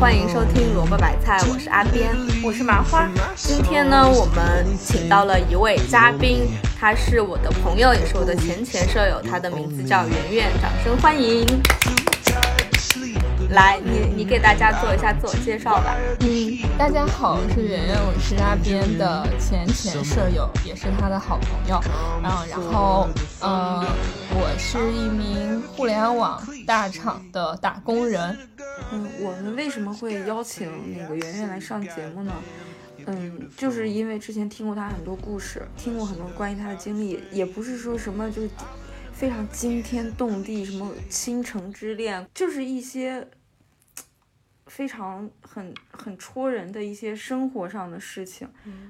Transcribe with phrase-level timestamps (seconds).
[0.00, 3.06] 欢迎收听萝卜白菜，我是阿边，我是麻花。
[3.36, 6.48] 今天呢，我们请到了一位嘉宾，
[6.80, 11.46] 他是我的朋友，也是我的前前舍友，他的名字叫圆圆，掌声欢迎。
[13.50, 15.94] 来，你你给大家做一下自我介绍吧。
[16.20, 21.78] 嗯，大家好，我是圆圆，我是阿边的前前舍友，也是他的好朋友。
[22.22, 23.08] 然后，然后，
[23.40, 23.84] 呃，
[24.30, 28.38] 我是一名互联网大厂的打工人。
[28.92, 32.32] 嗯，我们为什么会邀请那个圆圆来上节目呢？
[33.06, 38.48] 嗯，就是因为之前听过她很多故事，听过很多关于她的经历，也不是说什么就是
[39.12, 43.26] 非常惊天动地，什么倾城之恋，就是一些。
[44.66, 48.48] 非常很很戳人的一些生活上的事情，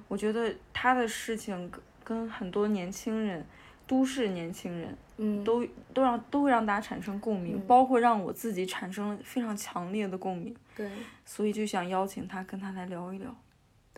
[0.08, 3.46] 我觉得他的事情跟跟很多年轻人，
[3.86, 10.56] 都市年轻人，嗯，都都让都会让大家产生共鸣，包括让我自己产生了非常强烈的共鸣。
[10.74, 10.90] 对，
[11.26, 13.34] 所以就想邀请他跟他来聊一聊。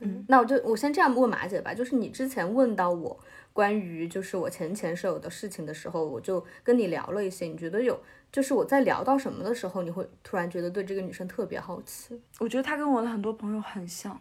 [0.01, 3.17] 嗯，那我就我先这样问马姐吧，就是你之前问到我
[3.53, 7.97] 关于就是我前前舍友的事情的时候，我就跟你聊了一些，你觉得有？
[8.33, 12.21] 就是我在聊到什么的时候，你会突然觉得对这个女生特别好奇。
[12.41, 14.19] 我觉得她跟我的很多朋友很像，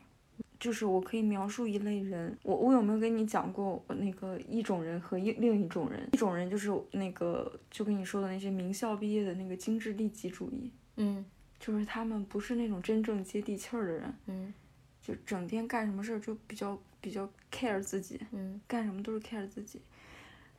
[0.61, 2.37] 就是我可以描述一类人。
[2.43, 6.07] 我我有没有跟你讲过我那个一种人和一另一种人？
[6.13, 11.25] 一种人就是那个就跟你说的那些名校毕业的那个精致利己主义，嗯，
[11.59, 14.53] 就是他们不是那种真正接地气儿的人，嗯，
[15.01, 19.81] 就整天干什么事儿就比较比较 care 自己，嗯，干什么都是 care 自己，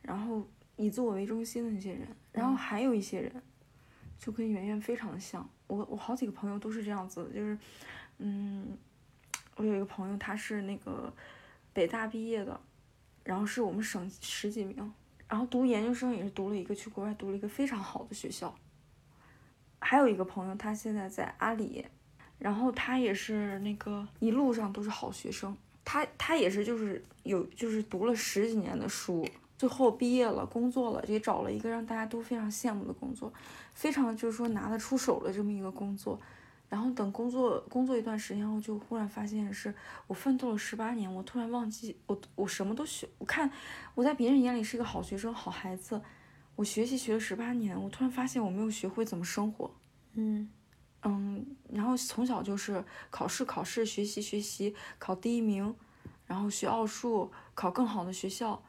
[0.03, 0.45] 然后。
[0.75, 3.31] 以自我为中心的那些人，然后还有一些人，
[4.17, 5.47] 就跟圆圆非常的像。
[5.67, 7.55] 我我好几个朋友都是这样子，就是，
[8.17, 8.75] 嗯，
[9.55, 11.11] 我有一个朋友，他是那个
[11.71, 12.59] 北大毕业的，
[13.23, 14.93] 然后是我们省十几名，
[15.27, 18.53] 然后读研究生也是读了一个去国外读了一个非常好的学校。
[19.79, 21.85] 还有一个朋友，他现在在阿里，
[22.39, 29.27] 然后他也是那个一路上都是好学生，他他也是就是有就是读了十几年的书。
[29.55, 33.31] 最后毕业了，工作了，也找了一个让大家都非常羡慕的工作，
[33.73, 36.19] 非常就是说拿得出手的这么一个工作。
[36.73, 39.71] 然后等工作工作一段时间后，就忽然发现是
[40.07, 43.07] 我奋斗了十八年，我突然忘记我我什么都学。
[43.19, 43.47] 我看
[43.93, 46.01] 我在别人眼里是一个好学生、好孩子，
[46.55, 49.69] 我学习学了十八年，我突然发现我没有学会怎么生活。
[50.13, 50.49] 嗯
[51.03, 55.75] 嗯，然后从小就是考试考试，学习学习，考第一名，
[56.25, 58.59] 然后学奥数，考更好的学校。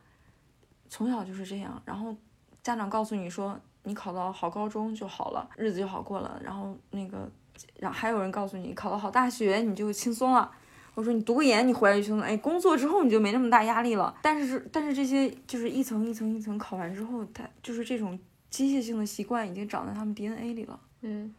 [0.91, 2.15] 从小就是这样，然后
[2.63, 6.39] 家长告诉你说你考到好高中就好了，日子就好过了。
[6.45, 7.33] 然后那个，
[7.79, 10.51] 然后还有人告诉你考到好大学你就轻松了。
[10.95, 14.15] 我说你读个研你回来就轻松，哎，工作之后你就没那么大压力了。
[14.23, 18.19] 但是但是这些就是一层一层一层考完之后，他就是这种
[18.51, 20.79] 机械性的习惯已经长在他们 DNA 里了。
[21.03, 21.35] 嗯，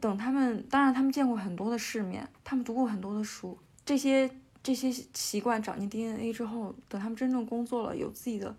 [0.00, 4.30] 等他们，当然他们见过很多的世面，他们读过很多的书，这些。
[4.62, 8.52] 这些习惯长进 DNA 之后，等他们真正工作了，有自己的，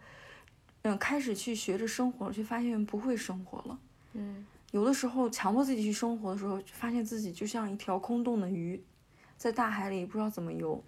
[0.83, 3.77] 嗯，开始去学着生活，却发现不会生活了。
[4.13, 8.83] 嗯，有的时候强迫自己去生活的时候，发现自己就像一条空洞的鱼，
[9.38, 10.83] 在大海里不知道怎么游。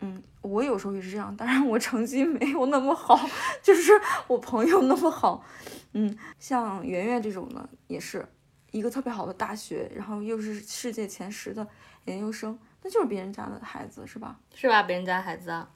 [0.00, 3.18] 嗯，我有时候也是这样，当然我成绩没有那么好，
[3.60, 3.92] 就是
[4.28, 5.44] 我朋友那么好。
[5.92, 8.24] 嗯，像圆圆这种的，也是
[8.70, 11.66] 一个特别好的大学，然后又是世界前十的
[12.04, 12.56] 研究生。
[12.80, 14.38] 那就是别人家的孩子是吧？
[14.54, 14.84] 是吧？
[14.84, 15.68] 别人家孩子啊。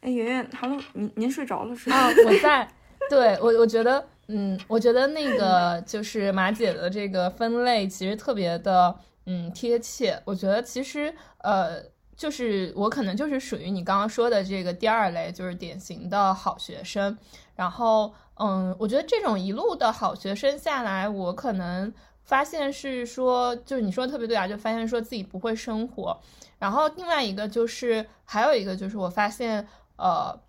[0.00, 1.96] 哎，圆圆，Hello，您您睡着了是吧？
[1.96, 2.66] 啊，我在。
[3.10, 8.94] 对我，我觉得，嗯，我觉得那个 就是马姐的这个分类其实特别的，
[9.26, 10.20] 嗯，贴切。
[10.24, 11.82] 我觉得其实，呃，
[12.16, 17.16] 就是我可能就是属于你刚刚说的这个第二类，就是典型的好学生。
[17.56, 21.92] 然后，嗯，我觉得这种一路的好学生下来，我可能。
[22.24, 26.16] 发现是说，就是你说的特别对啊，就发现说自己不会生活。
[26.60, 29.66] 然后另外一个就是，还有一个就是我发现，
[29.96, 30.40] 呃，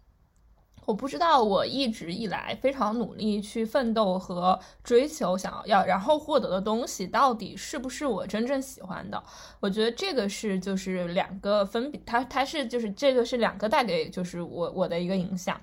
[0.86, 9.24] 我不知道我一直以来非常努力去奋斗和追求想要，然后获得的东西到底是不是我真正喜欢的？
[9.60, 15.60] 我觉得这个是就是两个分别，它它是就是这个是两个带给就是我我的一个影响。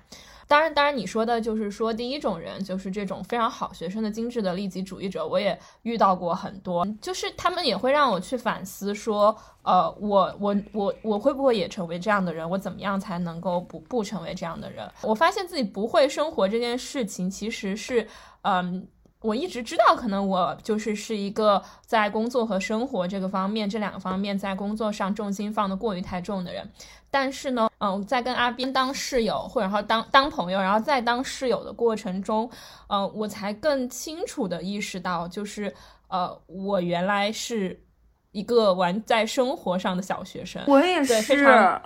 [0.51, 12.49] 当然，当然，你说的就是说第一种人，就是这种非常好学生的精致的利己主义者，我也遇到过很多，就是他们也会让我去反思，说，呃，我我我我会不会也成为这样的人？
[12.49, 14.85] 我怎么样才能够不不成为这样的人？
[15.03, 18.05] 我发现自己不会生活这件事情，其实是，
[18.41, 18.85] 嗯。
[19.21, 26.67] 我一直知道，可能我就是是一个在工作和生活这个方面这两个方面，在工作上重心放的过于太重的人。
[27.09, 32.49] 但是呢，嗯，在跟阿斌当室友，或者说当当朋友，然后再当室友的过程中，
[32.87, 35.73] 嗯，我才更清楚的意识到，就是
[36.07, 37.83] 呃，我原来是
[38.31, 40.63] 一个玩在生活上的小学生。
[40.67, 41.81] 我也对非是常，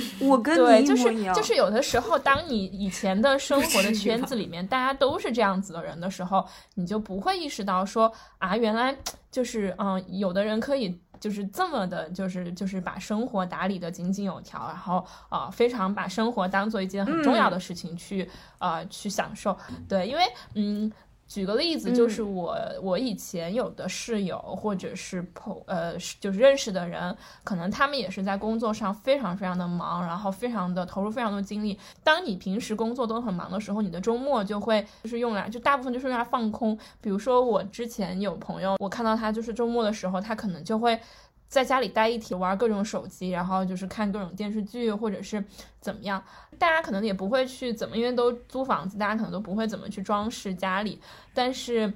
[0.20, 1.34] 我跟，你一就是模一样。
[1.34, 8.96] 就是有的时候，当你以前的生活的圈子里面，大家都是这样子的人的时候，你就不会意识到说啊，原来
[9.30, 11.00] 就是嗯，有的人可以。
[11.18, 18.28] 就是这么的，就是就是把生活打理的井井有条，然后呃，非常把生活当做一件很重要的事情去、
[18.58, 19.56] 呃去享受。
[19.88, 20.22] 对，因为
[20.54, 20.92] 嗯，
[21.28, 31.78] 举个例子，就是我、我以前有的室友或者是朋呃是就是认识的人，可能他们也是在工作上非常非常的忙，然后非常的投入非常多精力。
[32.04, 36.78] 当你平时工作都很忙的时候，你的周末就会就是用来就大部分就是用来放空。
[37.00, 40.98] 比如说我之前有朋友，我看到他就是周末的时候，他可能就会。
[41.48, 45.42] 在家里待一天，玩各种手机，然后就是看各种电视剧，或者是
[45.80, 46.22] 怎么样。
[46.58, 51.00] 大家可能也不会去怎么，因为都租房子，大家可能都不会怎么去装饰家里。
[51.32, 51.92] 但是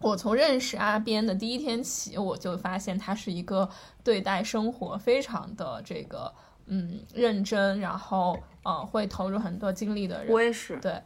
[0.00, 3.68] 我从认识阿边的第一天起，我就发现他是一个
[4.02, 6.32] 对待生活非常的这个
[6.66, 10.32] 嗯认真，然后呃会投入很多精力的人。
[10.32, 11.00] 我也是，对。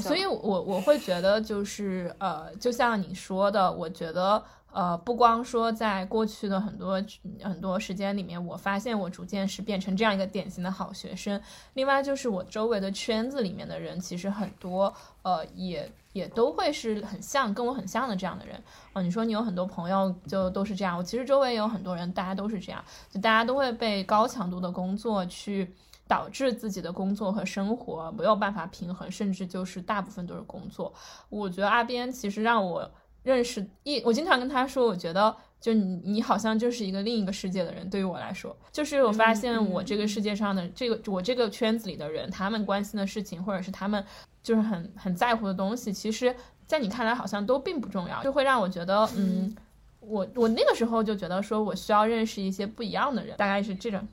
[0.00, 4.40] 所以我我会觉得就是呃，就像你说的，我觉得
[4.76, 7.02] 呃，不光说在过去的很多
[7.42, 11.40] 很多时间里面，我发现我逐渐是变成这样一个典型的好学生。
[11.72, 14.92] 另外就是我周围的圈子里面的人，其实很多
[15.22, 18.62] 呃也也都会是很像跟我很像的这样的人。
[18.92, 25.72] 哦，你说你有很多朋友就都是这样，我其实周围也有很多人，大家都是这样，就大家都会被高强度的工作去。
[26.08, 30.94] 导致自己的工作和生活没有办法平衡，甚至就是大部分都是工作。
[31.28, 32.88] 我觉得阿边其实让我
[33.26, 37.90] 认识一，我经常跟他说，我觉得就你你好像就是一个另一个世界的人。
[37.90, 44.02] 对于我来说，就是我发现我这个世界上的这个我这个圈子里的人，他们关心的事情，或者是他们
[44.44, 46.32] 就是很很在乎的东西，其实
[46.66, 49.52] 在你看来好像都并不重要，就会让我觉得，嗯，
[49.98, 54.06] 我我那个时候就觉得说我需要认识一些不一样的人，大概是这种。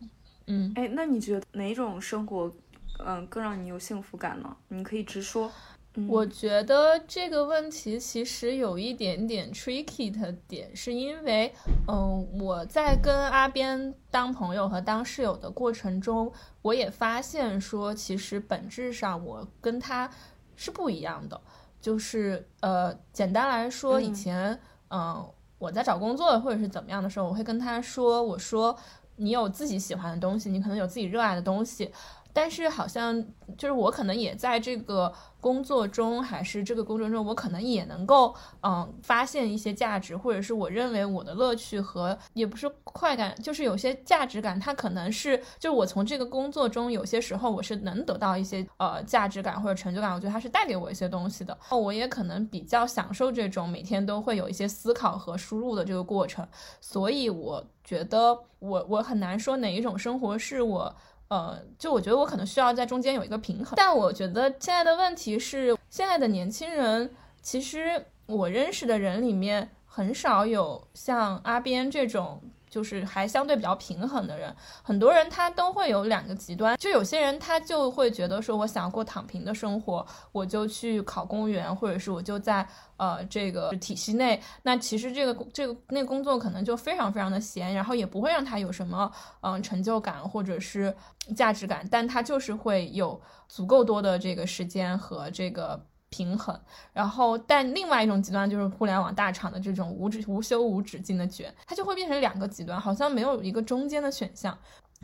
[0.48, 2.51] 嗯，哎，那你觉得哪种生活，
[3.06, 4.57] 嗯，更让你有幸福感呢？
[4.69, 5.51] 你可以直说。
[5.95, 11.54] 嗯我觉得这个问题其实有一点点 tricky 的点，是因为，
[11.88, 16.31] 嗯、我在跟阿边当朋友和当室友的过程中，
[16.63, 20.10] 我也发现说，其实本质上我跟他
[20.56, 21.40] 是不一样的。
[21.80, 25.30] 就是呃，简单来说，以嗯前，嗯、
[25.60, 28.75] 我在找工作或者是怎么样的时候，我会跟他说，我说
[29.18, 31.92] 你有自己喜欢的东西，你可能有自己热爱的东西，
[32.33, 33.24] 但是好像
[33.57, 51.56] 就是我可能也在这个工作中，还是这个工作中，我可能也能够嗯发现一些价值，或者是我认为我的乐趣和也不是快感，就是有些价值感，它可能是就是我从这个工作中有些时候我是能得到一些呃价值感或者成就感，我觉得它是带给我一些东西的。
[51.69, 56.47] 哦，我也可能比较享受这种每天都会有一些思考和输入的这个过程，
[56.81, 60.95] 所以我觉得我我很难说哪一种生活是我。
[61.30, 67.10] 呃，就我觉得我可能需要在中间有一个平衡，但我觉得现在的问题是，现在的年轻人，
[67.42, 72.42] 其实我认识的人里面很少有像阿边这种。
[72.74, 89.12] 就是还相对比较平衡的人，很多人他都会有两个极端，就有些人他就会觉得说，我想要过躺平的生活，我就去考公务员，或者是我就在呃这个体系内，那其实这个这个那工作可能就非常非常的闲，然后也不会让他有什么
[89.42, 90.96] 嗯、成就感或者是
[91.36, 95.80] 价值感，但他就是会有足够多的这个时间和这个
[96.13, 96.58] 平衡。
[96.93, 104.55] 然后，但另外一种极端就是互联网大厂的这种无止无休无止境的卷，它就会变成两个极端，好像没有一个中间的选项。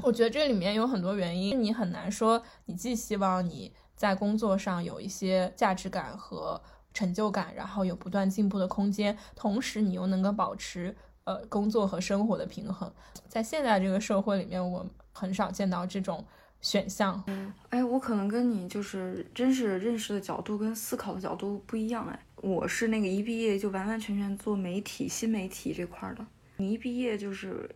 [0.04, 6.62] 我觉得这里面有很多原因，你很难说你既希望你在工作上有一些价值感和
[6.94, 12.92] 成就感，然后有不断进步的空间，同时你又能够保持呃工作和生活的平衡。
[13.28, 16.24] 在现在这个社会里面，我很少见到这种
[16.62, 17.24] 选项。
[17.70, 22.20] 哎，我可能跟你就是真是认识的角度跟思考的角度不一样哎。
[22.42, 26.26] 我是那个一毕业就完完全全做媒体、新媒体这块儿的，
[26.58, 27.70] 你一毕业就是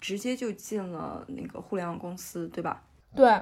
[0.00, 2.82] 直接就进了那个互联网公司，对吧？
[3.16, 3.40] 对，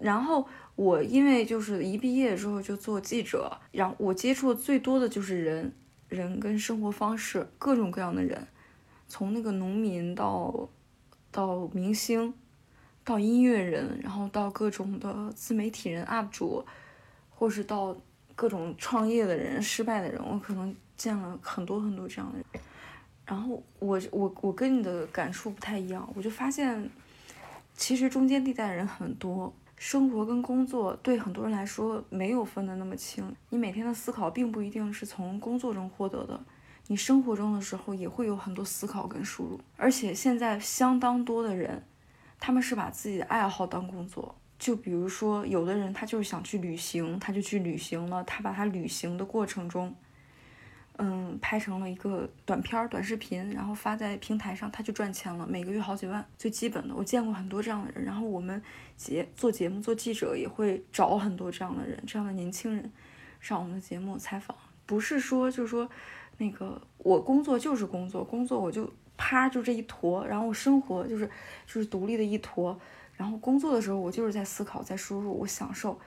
[0.00, 5.72] 然后我因为就是一毕业之后就做记者，然后我接触的最多的就是人，
[6.08, 8.48] 人跟生活方式，各种各样的人，
[9.06, 10.68] 从那个农民到
[11.30, 12.34] 到明星，
[13.08, 16.62] 到音乐人，然后到各种的自媒体人、UP 主，
[17.30, 17.96] 或是到
[18.36, 22.62] 各种创业的人、失败的人，我可能见了很多很多这样的人。
[23.24, 26.90] 然后我我我跟你的感触不太一样，我就发现，
[27.74, 33.34] 其实中间地带的人很多，生活跟工作对很多人来说没有分得那么清。
[33.48, 36.38] 你每天的思考并不一定是从工作中获得的，
[36.88, 39.58] 你生活中的时候也会有很多思考跟输入。
[39.78, 41.82] 而且现在相当多的人，
[42.38, 44.34] 他们是把自己的爱好当工作。
[44.58, 49.94] 就比如说，有的人他就是想去旅行，他就去旅行了，他把他旅行的过程中。
[51.00, 56.92] 嗯，拍成了一个短片、短视频，然后发在平台上，他就赚钱了，每个月好几万，最基本的。
[56.92, 58.60] 我见过很多这样的人，然后我们
[58.96, 62.90] 节做节目、做记者也会找很多这样的人，这样的年轻人
[63.38, 64.56] 上我们的节目采访。
[64.86, 65.88] 不是说就是说，
[66.38, 71.28] 那个我工作就是工作，工作我就啪就这一坨，然后我生活就是
[71.66, 72.80] 就是独立的一坨，
[73.16, 76.00] 然后工作的时候我就是在思考、在输入，我享受。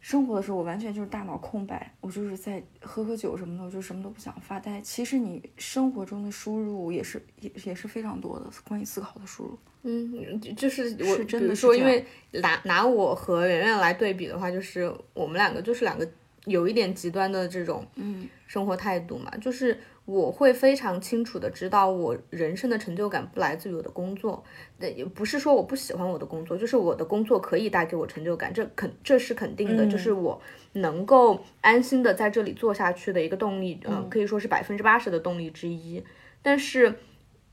[0.00, 4.80] 生活的时候，我完全就是大脑空白，我就是在喝喝酒什么的，我就什么都不想发呆。
[4.80, 9.58] 其实你生活中的输入也是也也是非常多的，关于思考的输入。
[9.82, 16.08] 嗯，就是我是真的说，因为拿拿我和圆圆来对比的话，就是我们两个就是两个
[16.44, 19.76] 有一点极端的这种嗯生活态度嘛，就是。
[20.06, 24.42] 我会非常清楚的知道，我人生的成就感不来自于我的工作，
[24.78, 30.40] 那也不是说我不喜欢我的工作，就是我的工作可以带给我成就感，这肯这是肯定的，就是我
[30.74, 36.02] 能够安心的在这里做下去的一个动力，嗯，可以说是百分之八十的动力之一。
[36.40, 36.94] 但是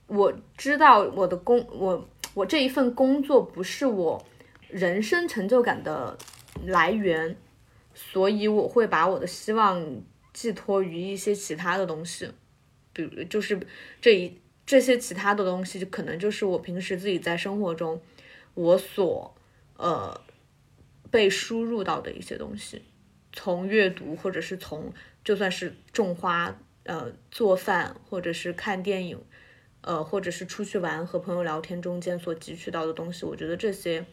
[0.06, 4.24] 我知道我的工，我我这一份工作不是我
[4.70, 6.16] 人生成就感的
[6.68, 7.36] 来源，
[7.96, 9.84] 所以我会把我的希望
[10.32, 12.30] 寄托于一些其他的东西。
[12.94, 13.60] 比如就是
[14.00, 18.00] 这一这些其他的东西，就可能就是我平时自己在生活中
[18.54, 19.36] 我所
[19.78, 20.22] 呃
[21.12, 22.82] 被输入到的一些东西，
[23.34, 29.20] 从阅读或者是从就算是种花呃做饭或者是看电影
[29.82, 34.06] 呃或者是出去玩和朋友聊天中间所汲取到的东西，我觉得这些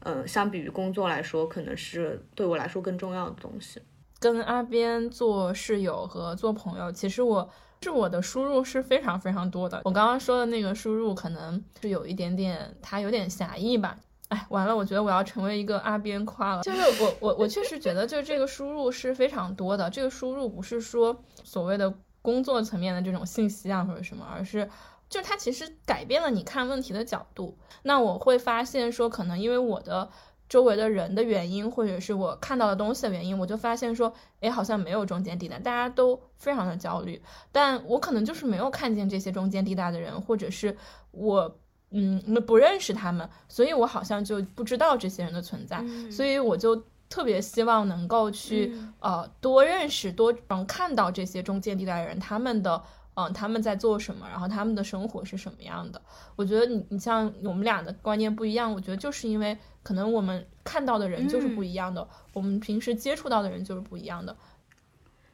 [0.00, 3.80] 嗯相比于工作来说，可能是对我来说更重要的东西。
[4.20, 7.50] 跟阿边做室友和做朋友，其实我。
[7.82, 9.82] 是我的输入是非常非常多的。
[9.84, 13.98] 我刚刚说的那个输入，可能是有一点点，它有点狭义吧。
[14.28, 16.62] 哎，完了，我觉得我要成为一个阿边夸了。
[16.62, 19.90] 就是我我我确实觉得，就是这个输入是非常多的。
[19.90, 24.70] 这个输入不是说所谓的工作层面的这种信息啊或者什么，而是
[25.08, 27.58] 就它其实改变了你看问题的角度。
[27.82, 30.10] 那我会发现说，可能因为我的。
[30.52, 40.76] 周围的人的原因，或者是我看到的东西的原因，我就发现说，哎，好像没有中间地带，大家都非常的焦虑，但我可能就是没有看见这些中间地带的人，或者是
[41.12, 41.56] 我，
[41.90, 52.82] 嗯，不认识他们，所以我好像就不知道这些人的存在，所以我就特别希望能够去，呃，多认识，多能看到这些中间地带的人，他们的。
[53.14, 54.26] 嗯，他们在做什么？
[54.26, 56.00] 然后他们的生活是什么样的？
[56.34, 64.36] 我觉得你你像我们俩的观念不一样，我觉得就是因为可能我们看到的人就是不一样的，我们平时接触到的人就是不一样的。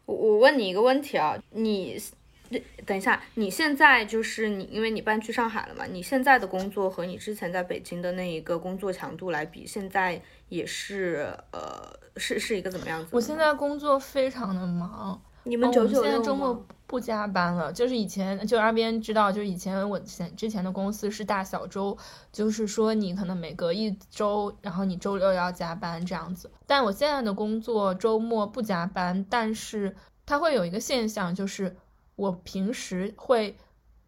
[0.06, 2.00] 我我问你一个问题啊，你
[2.86, 5.84] 等一下，你现在就是你，因为你搬去上海了嘛？
[5.84, 13.10] 你现在的工作和你之前在北京的那一个工作强度来比，现在也是呃是是一个怎么样子？
[13.12, 15.20] 我现在工作非常的忙。
[15.48, 21.96] 你们九九六末不加班了，就是以前就阿边知道，就是以前我前之前的公司是大小周，
[22.30, 26.50] 就是说你可能每隔一周，然后你周六要加班这样子。
[26.66, 31.74] 但我现在的工作周末不加班，但是它会有一个现象，就是
[32.14, 33.56] 我平时会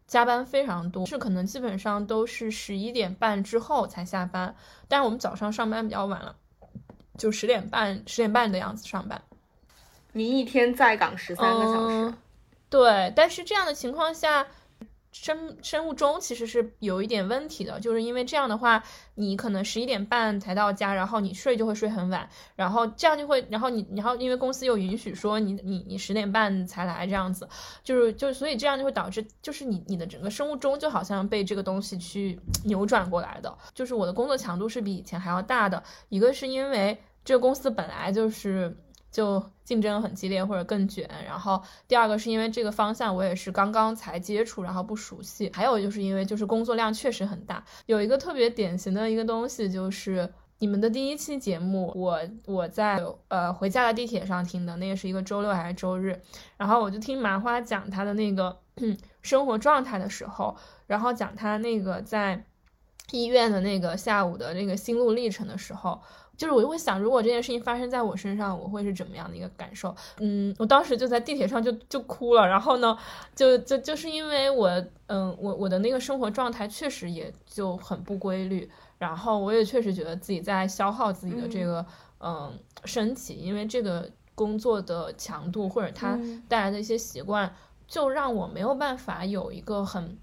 [0.05, 4.55] 加班非常多，是可能基本上都是十一点半之后才下班，
[4.87, 6.35] 但是我们早上上班比较晚了，
[7.17, 9.21] 就十点半十点半的样子上班。
[10.13, 12.13] 你一天在岗十三个小时，
[12.69, 14.45] 对，但是这样的情况下，
[15.11, 18.81] 生生物钟其实是有一点问题的，就是因为这样的话，
[19.15, 27.47] 你可能十一点半才到家，然后你睡就会睡很晚，然后这样就会，然后你，然后因为公司又允许说你你你十点半才来这样子，
[27.83, 38.75] 就是就所以这样就会导致，就是你你的整个生物钟就好像被这个东西去扭转过来的，就是我的工作强度是比以前还要大的，一个是因为这个公司本来就是。
[39.11, 47.61] 就竞争很激烈或者更卷，然后第二个是因为这个方向我也是刚刚才接触，然后不熟悉，还有就是因为就是工作量确实很大。
[47.87, 50.27] 有一个特别典型的一个东西就是
[50.59, 56.17] 你们的第一期节目，我我在呃回家的地铁上听的，那个是一个周六还是周日，
[56.55, 58.57] 然后我就听麻花讲他的那个
[59.21, 60.55] 生活状态的时候，
[60.87, 62.45] 然后讲他那个在
[63.11, 66.01] 医院的那个下午的那个心路历程的时候。
[66.37, 69.95] 就是我就会想，如果这件事情发生在我身上，我会是怎么样的一个感受？
[70.17, 72.47] 嗯，我当时就在地铁上就就哭了。
[72.47, 72.97] 然后呢，
[73.35, 74.69] 就就就是因为我，
[75.07, 78.69] 嗯，我我的那个生活状态确实也就很不规律。
[78.97, 81.85] 然后我也确实觉得自己在消耗自己的这个，
[82.19, 82.51] 嗯，
[82.85, 87.51] 身体，因为这个工作的强度或者它带来的一些习惯，
[87.87, 90.17] 就让我没有办法有一个很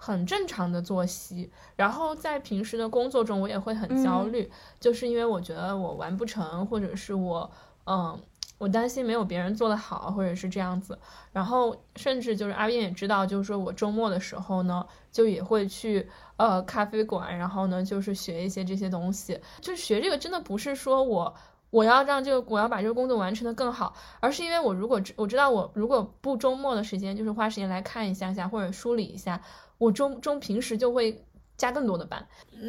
[0.00, 1.48] 很正常的作息。
[1.76, 7.48] 然后在平时的工作中，我也会很焦虑，就是因为我觉得我完不成，或者是我
[7.84, 8.18] 嗯。
[8.60, 10.98] 我担心没有别人做得好，或者是这样子，
[11.32, 21.34] 然后甚至就是阿斌也知道，就是说我周末的时候呢，就也会去呃咖啡馆，然后呢就是学一些这些东西，就是学这个真的不是说我
[21.70, 29.40] 我要让这个我要把这个工作完成的更好，而是因为我如果我知道我如果不周末的时间，就是花时间来看一下下或者梳理一下，
[29.80, 31.24] 我中中平时就会
[31.56, 32.24] 加更多的班。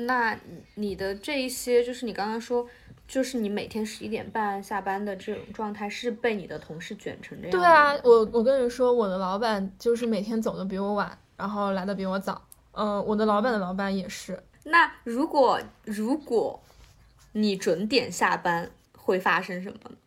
[0.07, 0.35] 那
[0.73, 2.67] 你的这一些就是你刚刚说。
[3.07, 7.51] 就是你每天十一点半下班的这种状态，是被你的同事卷成这样？
[7.51, 12.41] 对啊，我我跟你说，我的老板就是每天走的比我晚，然后来的比我早。
[12.71, 14.41] 嗯，我的老板的老板也是。
[14.63, 16.57] 那如果如果
[17.33, 19.97] 你准点下班，会发生什么呢？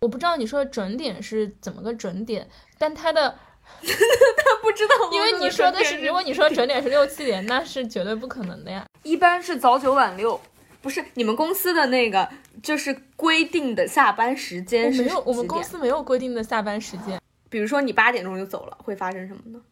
[0.00, 3.38] 我不知道你说的准点是怎么个准点，但他的
[3.82, 8.84] 他不知道，因为你说的是，如果你说准点是六七点，那是绝对不可能的呀。
[9.02, 10.40] 一般是早九晚六。
[10.80, 12.28] 不是你们公司的那个，
[12.60, 17.20] 就是规定的下班时间是没有，我们公司没有规定的下班时间。
[17.48, 19.62] 比如说你八点钟就走了，会发生什么呢？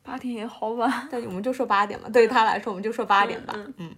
[0.00, 2.08] 八点也好晚， 但我们就说八点吧。
[2.08, 3.52] 对于他来说，我们就说八点吧。
[3.78, 3.96] 嗯。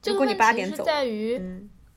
[0.00, 1.36] 这个问题是在于，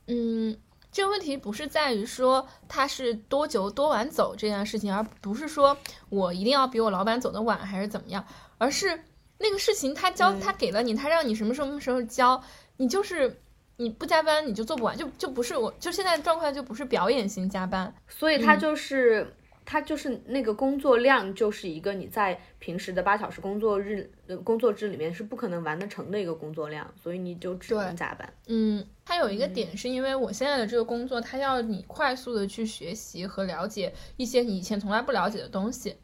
[0.08, 0.56] 嗯，
[0.96, 5.76] 这个问题不是在于说他是多久多晚走这件事情，而不是说
[6.08, 8.24] 我一定要比我老板走的晚还是怎么样，
[8.56, 8.98] 而是。
[9.38, 12.42] 那个事情他交他给了你，他让你什么什么时候交，
[12.78, 13.38] 你就是
[13.76, 24.10] 你不加班你就做不完，就就不是我就现在状况就不是表演型加班，所以他就是他就是那个工作量就是一个你在平时的八小时工作日
[24.42, 28.32] 工作制里面是不可能完得成的一个工作量，所以你就只能加班。
[28.46, 35.96] 嗯，它有一个点是因为我现在的这个工作，它要你快速的去学习和了解一些你以前从来不了解的东西。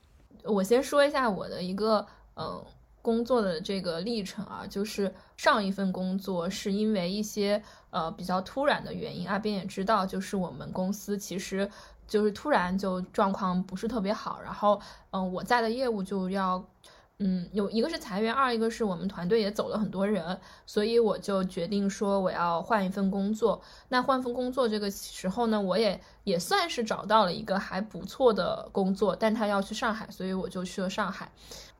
[0.44, 2.62] 我先说一下我的一个嗯。
[3.04, 11.68] 工作的这个历程啊，就是上一份工作是因为一些呃比较突然的原因，阿边也知道，就是我们公司其实
[12.06, 16.64] 就是突然就状况不是特别好，然后嗯我在的业务就要
[17.18, 23.62] 嗯有一个是裁员，二一个是我们团队也走了很多人，所以我就决定说我要换一份工作。
[23.88, 31.30] 那换份工作这个时候呢，我也也算是找到了一个还不错的工作，但他要去上海，所以我就去了上海。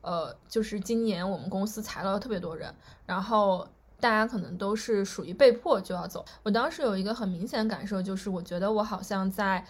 [0.02, 2.74] 呃，就是今年我们公司裁了特别多人，
[3.06, 3.66] 然后
[4.00, 6.24] 大家可能都是属于被迫就要走。
[6.42, 9.64] 我当时有一个很明显的感受，就是我觉得我好像在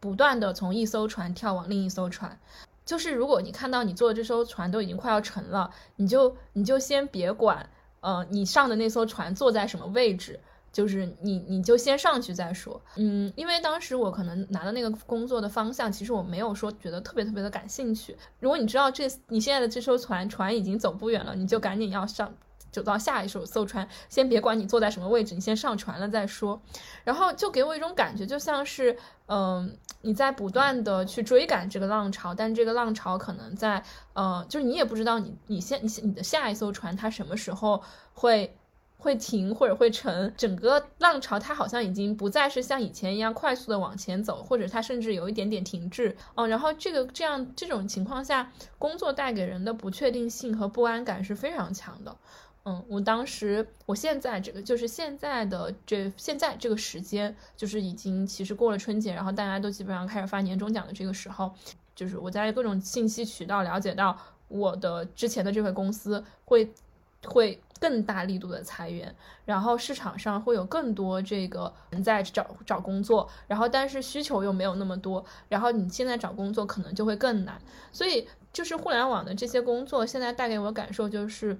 [0.00, 2.38] 不断的从一艘船跳往另一艘船。
[2.84, 7.68] 就是如果你看到你坐的这艘船都已经快要沉了，你就你就先别管，
[8.00, 10.40] 呃，你上的那艘船坐在什么位置。
[10.70, 12.80] 就是你，你就先上去再说。
[12.96, 18.14] 嗯，因为当时我可能拿的那个工作的方向，其实我没有说觉得特别特别的感兴趣。
[18.38, 22.32] 如果你知道这你现在的这艘船船已经走不远了，你就赶紧要上，
[22.70, 26.60] 走到下一艘艘船，先别管你坐在什么位置，你先上船了再说。
[27.02, 33.82] 然后就给我一种感觉，就像是嗯，你在不断的去追赶这个浪潮，但这个浪潮可能在
[34.12, 37.82] 呃，就是你也不知道你你现你你的下一艘船它什么时候
[38.14, 38.54] 会。
[39.00, 46.16] 会停或者会沉，整个浪潮它好像已经不再是像以前一样快速的往前走，或者它甚至有一点点停滞。
[46.34, 52.16] 嗯，然后这个这样这种情况下，工作带给人的不确定性和不安感是非常强的。
[52.68, 61.50] 嗯，我当时，我现在这个就是现在的这现在这个时间，就是已经其实过了春节，然后大家都基本上开始发年终奖的这个时候，
[61.94, 66.70] 就是我在各种信息渠道了解到，我的之前的这份公司会
[67.24, 67.58] 会。
[67.80, 77.56] 更大力度的裁员，然后市场上会有更多这个人在找找工作，然后但是需求又没有那么多，然后你现在找工作可能就会更难，
[77.92, 81.56] 所以就是互联网的这些工作现在带给我感受就是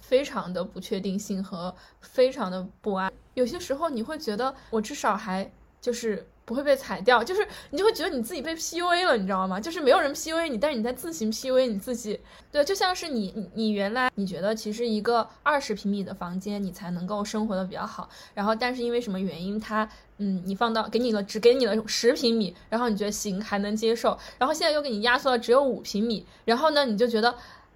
[0.00, 6.26] 非常的不确定性和非常的不安，有些时候你会觉得我至少还就是。
[6.44, 9.60] 不会被裁掉，就是你就会觉得你自己被 PUA 了，你知道吗？
[9.60, 12.18] 就是没有人 PUA 你，但是你在自行 PUA 你自己。
[12.50, 27.32] 对，就像是你，你，原来你觉得其实一个二十平米的房间你才能够生活的比较好，然后但是因为什么原因，它，嗯，你放到给你了，只给你了十平米，然后你觉得行还能接受，然后现在又给你压缩了只有五平米，然后呢，你就觉得，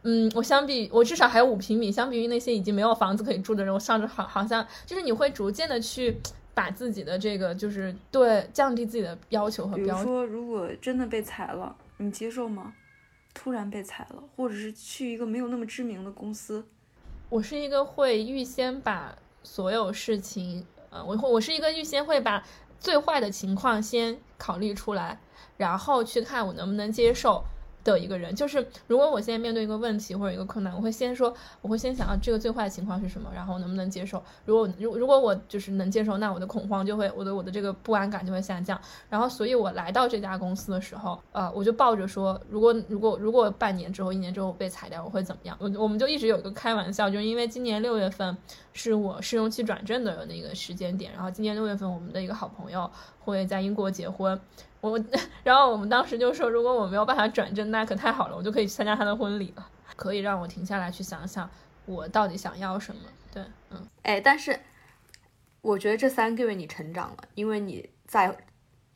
[0.08, 6.16] 嗯，我相比我至少还有五平米，相比于那些已经没有房子可以住的人，我上着好好像就是你会逐渐的去。
[6.56, 9.96] 把自己的这个就是对降低自己的要求和标准。
[9.96, 12.72] 比如说，如果真的被裁了，你接受吗？
[13.34, 16.64] 突然被裁了，或者是去一个没有那么知名的公司。
[17.28, 22.42] 我是一个会预先把所有事情，呃，我会我是一个预先会把
[22.80, 25.20] 最坏的情况先考虑出来，
[25.58, 27.44] 然后去看我能不能接受。
[27.92, 34.22] 的一个人，就是如果我现在面对一个问题或者一个困难，我会先说，我会先想到这个最坏的情况是什么，然后能不能接受。
[34.44, 38.80] 如果如如果我就是能接受，那我的恐慌就会，我的我的这个不安感就会下降。
[39.08, 45.56] 然后，所以我来到这家公司的时候，呃，我就抱着说，如果如果如果半年之后、一年之后被裁掉，我会怎么样？
[45.60, 48.36] 我我们就一直有一个开玩笑，就是因为今年六月份
[48.72, 54.38] 是我试用期转正的那个时间点，然后今年六月份我们的一个好朋友会在英国结婚。
[54.80, 55.02] 我，
[55.42, 61.48] 然后我们当时就说，如果我没有办法转正，那可太好了，我就可以去参加他的婚礼了，可以让我停下来去想想，
[61.86, 63.00] 我到底想要什么。
[63.32, 64.60] 对，嗯，哎，但是
[65.60, 68.36] 我觉得这三个月你成长了，因为你在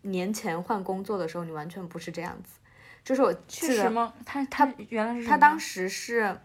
[0.03, 2.61] 年前换工作的时候，你完全不是这样子。
[3.03, 4.15] 就是我确实吗？
[4.25, 6.39] 他他原来是他当时是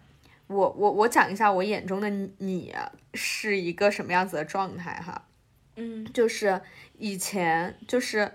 [0.47, 2.73] 我我我讲一下我眼中的你
[3.13, 5.25] 是一个什么样子的状态哈，
[5.75, 6.61] 嗯，就是
[6.97, 8.31] 以前就是。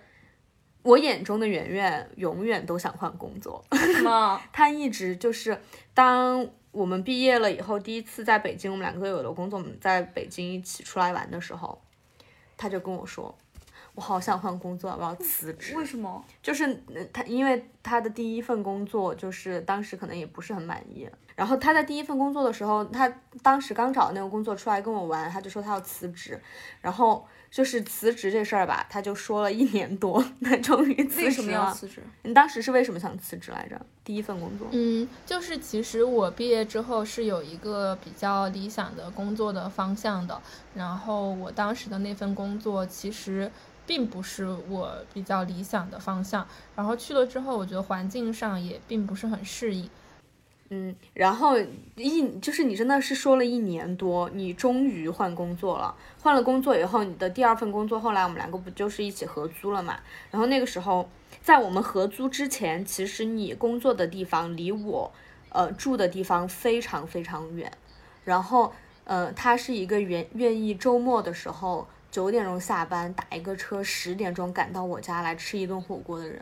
[0.82, 3.62] 我眼中的圆圆永远都想换工作，
[4.50, 5.60] 他一直就是，
[5.92, 11.78] 当我们毕业了以后，第一次在北京，我们两个都有了工作，我们在北京一起出来玩的时候，
[12.56, 13.36] 他就跟我说，
[13.94, 15.76] 我好想换工作，我要辞职。
[15.76, 16.24] 为什么？
[16.42, 23.12] 就是他，因为他的第一份工作就是当时可能也不是很满意，然后他在第一份工作的时候，他
[23.42, 26.40] 当时刚找的那个工作出来跟我玩，他就说他要辞职，
[26.80, 27.26] 然后。
[27.50, 31.24] 就是辞职这事儿吧，他就说了一年多， 他终于辞职了。
[31.26, 32.00] 为什么要辞职？
[32.22, 33.80] 你当时是为什么想辞职来着？
[34.04, 34.68] 第一份工作？
[34.70, 40.40] 嗯，就是其实我毕业之后是有一个比较理想的工作的方向的，
[40.74, 43.50] 然后我当时的那份工作其实
[43.86, 49.90] 并不是我比较理想的方向，然后去了之后，我觉得环境上也并不是很适应。
[50.72, 51.58] 嗯，然后
[51.96, 55.92] 一就是你真的是说了一年多，你终于换工作了。
[56.22, 59.98] 换了工作以后，你的第二份工作后来我们两个不就是一起合租了嘛？
[60.30, 61.10] 然后那个时候，
[61.42, 65.10] 在我们合租之前，其实你工作的地方离我，
[65.48, 67.72] 呃住的地方非常非常远。
[68.24, 76.40] 然后，呃，他是一个愿愿意周末的时候九点钟下班，打一个车十点钟赶到我家来吃一顿火锅的人。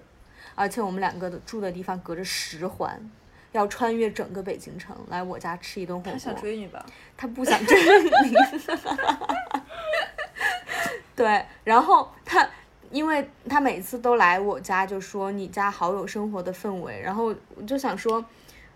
[0.54, 3.10] 而且我们两个的住的地方隔着十环。
[3.52, 6.12] 要穿越整个北京城来我家吃一顿火锅。
[6.12, 6.84] 他想追你吧？
[7.16, 8.10] 他不想追你。
[11.16, 12.48] 对，然后他，
[12.90, 17.00] 因为他每次都来我家，就说你家好有生活的氛围。
[17.00, 18.24] 然后我就想说，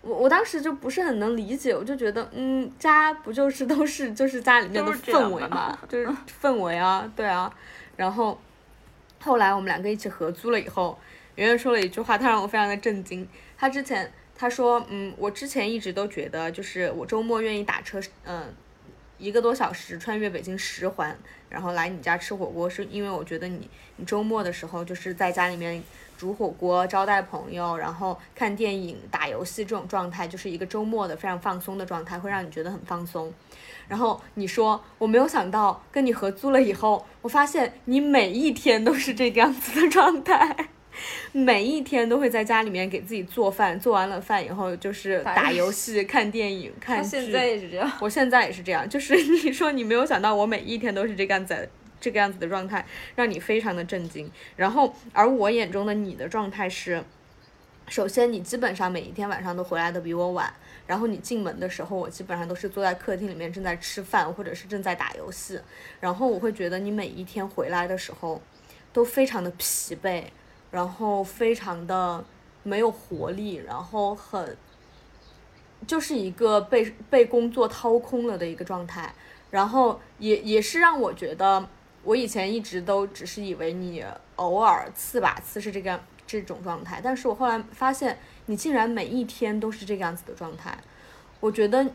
[0.01, 6.09] 我我当时就不是很能理解，我就觉得，嗯，家不就是都是就是家里面的氛围嘛，就是
[6.41, 7.53] 氛围啊，对啊。
[7.95, 8.37] 然后
[9.21, 10.99] 后来我们两个一起合租了以后，
[11.35, 13.27] 圆圆说了一句话，他让我非常的震惊。
[13.57, 14.11] 他之前。
[14.35, 18.53] 他说，嗯，我之前一直都觉得，就是我周末愿意打车，嗯，
[19.17, 21.17] 一个多小时穿越北京十环，
[21.49, 25.81] 然后来你家吃火锅，是因为我觉得你，你周末的时候就是在家里面
[26.17, 33.31] 煮火锅招待朋友，然后看电影、打游戏这种状态，就是一个周末的非常放松的状态，会让你觉得很放松。
[33.87, 40.69] 然后你说，我没有想到跟你合租了以后，我发现你每一天都是这个样子的状态。
[41.31, 47.09] 每一天都会在家里面给自己做饭，做完了饭以后就是打游戏、看电影、 看剧。
[47.09, 48.87] 现在也是这样，我现在也是这样。
[48.89, 54.31] 就是你说你没有想到我每一天都是这个样子，这个样子的状态，让你非常的震惊。
[54.55, 57.03] 然后，而我眼中的你的状态是，
[57.87, 60.53] 首先你基本上每一天晚上都回来的比我晚，
[60.85, 65.59] 然后你进门的时候，我基本上都是坐在客厅里面正在吃饭，或者是正在打游戏。
[65.99, 68.41] 然后我会觉得你每一天回来的时候，
[68.93, 70.23] 都非常的疲惫。
[70.73, 72.25] 然后非常的
[72.63, 74.57] 没有活力，然后很
[75.85, 79.13] 就是一个被被工作掏空了的一个状态，
[79.51, 81.63] 然后也也是让我觉得，
[82.03, 84.03] 我以前一直都只是以为你
[84.37, 90.75] 偶尔次把次是这个这种状态，但是我后来发现你竟然每一天都是这个样子的状态，
[91.39, 91.87] 我觉得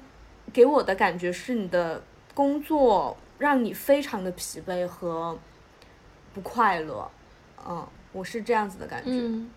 [0.53, 2.01] 给我的感觉是你的
[2.33, 5.37] 工作让你非常的疲惫和
[6.33, 7.11] 不快乐，
[7.69, 7.85] 嗯。
[8.13, 9.51] 我是这样子的感觉，嗯，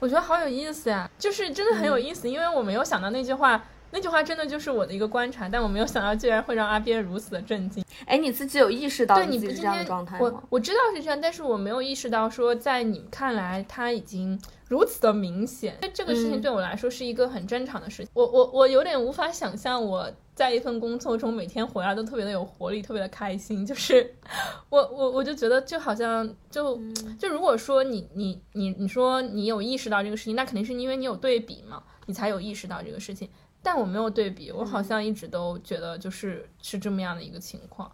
[0.00, 7.84] 我觉得好有意思呀，就是真的很有意思，因为我没有想到那句话，那句话真的就是我的一个观察，但我没有想到居然会让阿边如此的震惊。
[8.06, 10.24] 哎，你自己有意识到对你是这样的状态吗？
[10.24, 14.38] 我我知道是这样，但是我没有意识到说在你们看来他已经
[14.72, 15.76] 如此的明显。
[15.82, 18.10] 那这个事情对我来说是一个很正常的事情。
[18.14, 20.10] 我我我有点无法想象我。
[20.34, 23.66] 在一份工作中，每天回来都特别的有活力，特别的开心。
[23.66, 24.14] 就是
[24.70, 26.80] 我我我就觉得，就好像就
[27.18, 33.28] 就如果说你你你你说你有意识到这个事情，那肯定是因为你有对比嘛，你才有意识到这个事情。
[33.62, 37.92] 但我没有对比，我好像一直都觉得就是是这么样的一个情况。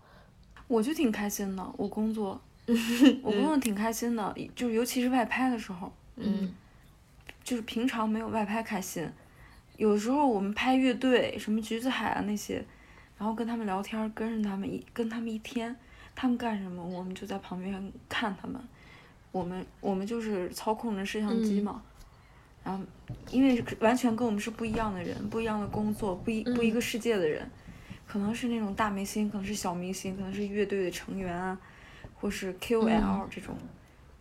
[0.69, 2.41] 我就挺开心的，我工作，
[3.25, 5.93] 我工作挺开心的，就尤其是外拍的时候。
[6.15, 6.55] 嗯，
[7.49, 9.11] 就是平常没有外拍开心，
[9.79, 12.63] 有时候我们拍乐队，什么橘子海啊那些，
[13.17, 15.75] 然后跟他们聊天，跟着他们一跟他们一天，
[16.15, 18.61] 他们干什么，我们就在旁边看他们，
[19.33, 21.83] 我们我们就是操控着摄像机嘛，
[22.63, 22.85] 然后
[23.31, 27.51] 因为完全跟我们是不一样的人，不一样的工作，不一不一个世界的人，
[28.07, 31.59] 可能是那种大明星，可能是小明星，可能是乐队的成员啊，
[32.21, 33.57] 或是 KOL 这种。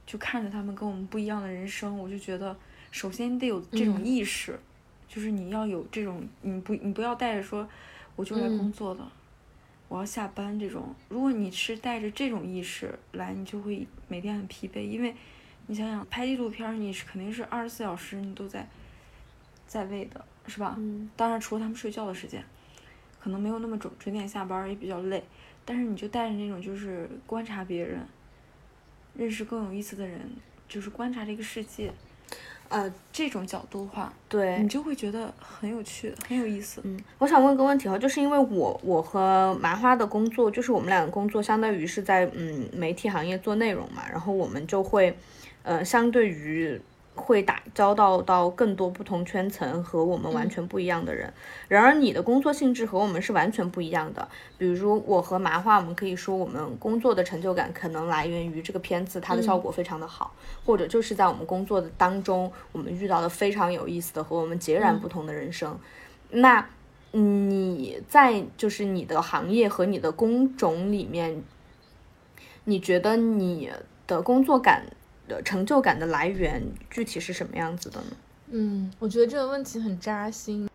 [0.06, 2.56] 就看着他们跟我们不一样的人生，我就觉得，
[2.98, 4.60] 首先你得有这种意识，
[5.08, 7.70] 就是你要有这种，你不你不要带着说，
[8.16, 9.08] 我就来工作的，
[9.88, 10.96] 我要下班这种。
[11.08, 15.14] 如果你是带着这种意识来，你就会每天很疲惫，因为
[15.68, 18.68] 你想想拍纪录片，你是肯定是二十四小时你都在
[19.68, 20.74] 在位的，是吧？
[20.80, 21.08] 嗯。
[21.16, 22.44] 当然，除了他们睡觉的时间，
[23.20, 25.24] 可能没有那么准准点下班，也比较累。
[25.64, 28.04] 但是你就带着那种就是观察别人。
[29.14, 30.20] 认识更有意思的人，
[30.68, 31.94] 就是观察这个世界，
[32.70, 36.82] 呃，这种角度的话，对你就会觉得很有趣，很有意思。
[36.84, 45.18] 嗯，我想问个问题哈，就是因为我我和麻花的工作，就是我们两个工作相当于是在嗯媒体行业做内容嘛，然后我们就会，
[45.64, 46.82] 呃，相对于。
[47.18, 51.34] 会打交道到更多不同圈层和我们完全不一样的人，
[51.68, 54.28] 然而你的工作性质和我们是完全不一样的。
[54.58, 60.34] 比如我和麻花，我们可以说我们工作的成就感可能来源于这个片子它的效果非常的好，
[60.66, 65.78] 或者就是在我们工作的当中，我们遇到了非常有意思的和我们截然不同的人生。
[66.30, 66.68] 那
[67.12, 71.44] 你在就是你的行业和你的工种里面，
[72.66, 73.72] 你觉得你
[74.06, 74.84] 的工作感？
[75.28, 78.08] 的成就感的来源具体是什么样子的呢？
[78.50, 80.70] 嗯，我觉得这个问题很扎心。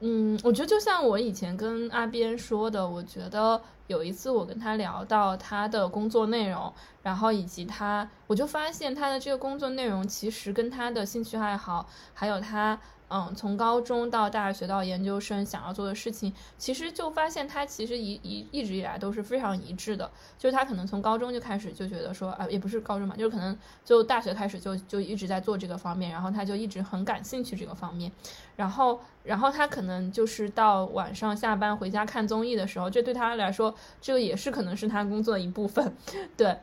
[0.00, 12.78] 嗯，我觉得就像我以前跟阿边说的，我觉得有一次我跟他聊到他的工作内容，然后以及他，我就发现他的这个工作内容其实跟他的兴趣爱好，还有他。
[13.10, 20.10] 嗯，从高中到大学到研究生，想要做的事情，其实就发现他其实一一一直以来都是非常一致的。
[20.38, 28.12] 就是他可能从高中就开始就觉得说，啊，也不是高中嘛，就是可能就大学开始就就一直在做这个方面，然后他就一直很感兴趣这个方面。
[28.56, 35.96] 然后，然后他可能就是到晚上下班回家看综艺的时候，这对他来说，这个也是可能是他工作的一部分。
[36.36, 36.58] 对，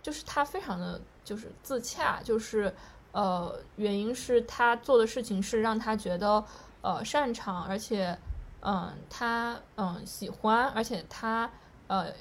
[0.00, 2.72] 就是他非常的就是自洽，就是。
[3.12, 6.44] 呃，原因是他做的事情是让他觉得
[6.82, 8.16] 呃擅长，而且
[8.60, 11.50] 嗯，他嗯喜欢，而且他
[11.86, 12.12] 呃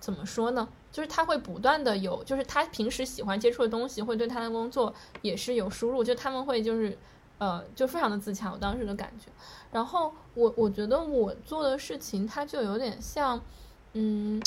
[0.00, 0.66] 怎么说呢？
[0.90, 6.02] 就是他会不断的有，就是他平时喜欢接触的东西，会对他的工作也是有输入。
[6.02, 6.96] 就他们会就是
[7.38, 9.30] 呃，就非常的自强，我当时的感觉。
[9.70, 13.38] 然后我我觉得我做的事情，他就有点像
[13.92, 14.42] 嗯，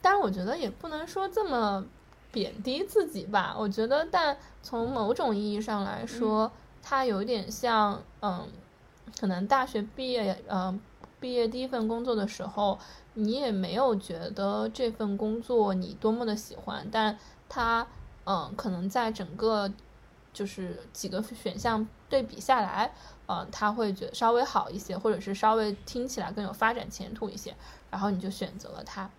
[0.00, 1.84] 但是我觉得也不能说这么。
[2.32, 6.50] 贬低自己吧，我觉得，但从某种意义上来说，
[6.82, 8.48] 它有点像，嗯，
[9.20, 10.80] 可能大学毕业，嗯，
[11.20, 12.78] 毕业第一份工作的时候，
[13.14, 17.18] 你也没有觉得这份工作你多么的喜欢，但
[17.48, 17.86] 它，
[18.24, 19.70] 嗯，可能在整个
[20.32, 22.90] 就是几个选项对比下来，
[23.26, 27.54] 嗯，他会觉得稍微好一些，或者是稍微听起来更有发展前途一些，
[27.90, 29.10] 然后你就选择了它。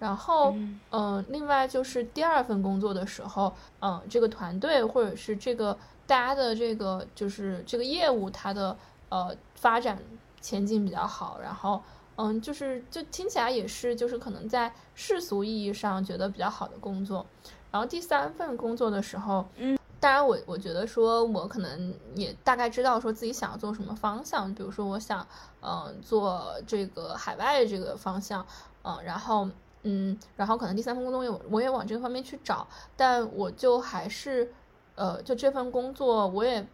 [0.00, 0.54] 然后，
[0.90, 8.74] 嗯，另外就是第二份工作的时候，嗯，这个团队或者是这个大家的这个就是这个业务，它的
[9.10, 10.02] 呃发展
[10.40, 11.38] 前景比较好。
[11.42, 11.82] 然后，
[12.16, 17.26] 嗯，就是就听起来也是就是可能在世俗意义上觉得比较好的工作。
[17.70, 25.26] 然后第三份工作的时候，嗯，当然我我觉得说我可能也大概知道说自己想要做什么方向，比如说我想
[25.60, 28.46] 嗯做这个海外这个方向，
[28.82, 29.46] 嗯，然后。
[29.82, 34.52] 嗯，然后可能第三份工作我我也往这个方面去找，但我就还是，
[34.94, 36.66] 呃，就这份工作我也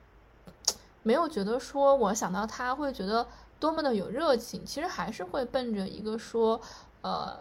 [1.04, 3.24] 没有觉得说我想到他会觉得
[3.60, 6.60] 多么的有热情，其实还是会奔着一个说，
[7.02, 7.36] 呃，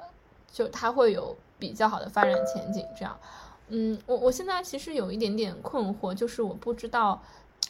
[0.51, 3.17] 就他会有比较好的发展前景这样。
[3.69, 7.19] 嗯，我我现在其实有一点点困惑，就是我不知道，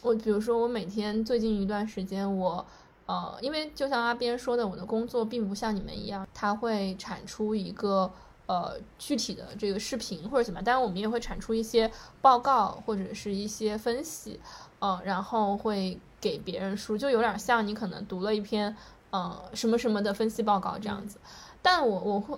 [0.02, 2.66] 我比如说我每天最近一段时间我。
[3.06, 8.10] 呃，因为就像阿边说的，我的工作并不像你们一样，它会产出一个
[8.46, 11.88] 呃具体的这个视频或者怎么样，当然我们也会产出一些
[12.20, 14.40] 报告或者是一些分析，
[14.80, 18.76] 嗯，然后会给别人输，就有点像你可能读了一篇
[19.12, 21.20] 嗯什么什么的分析报告这样子。
[21.62, 22.36] 但我我会，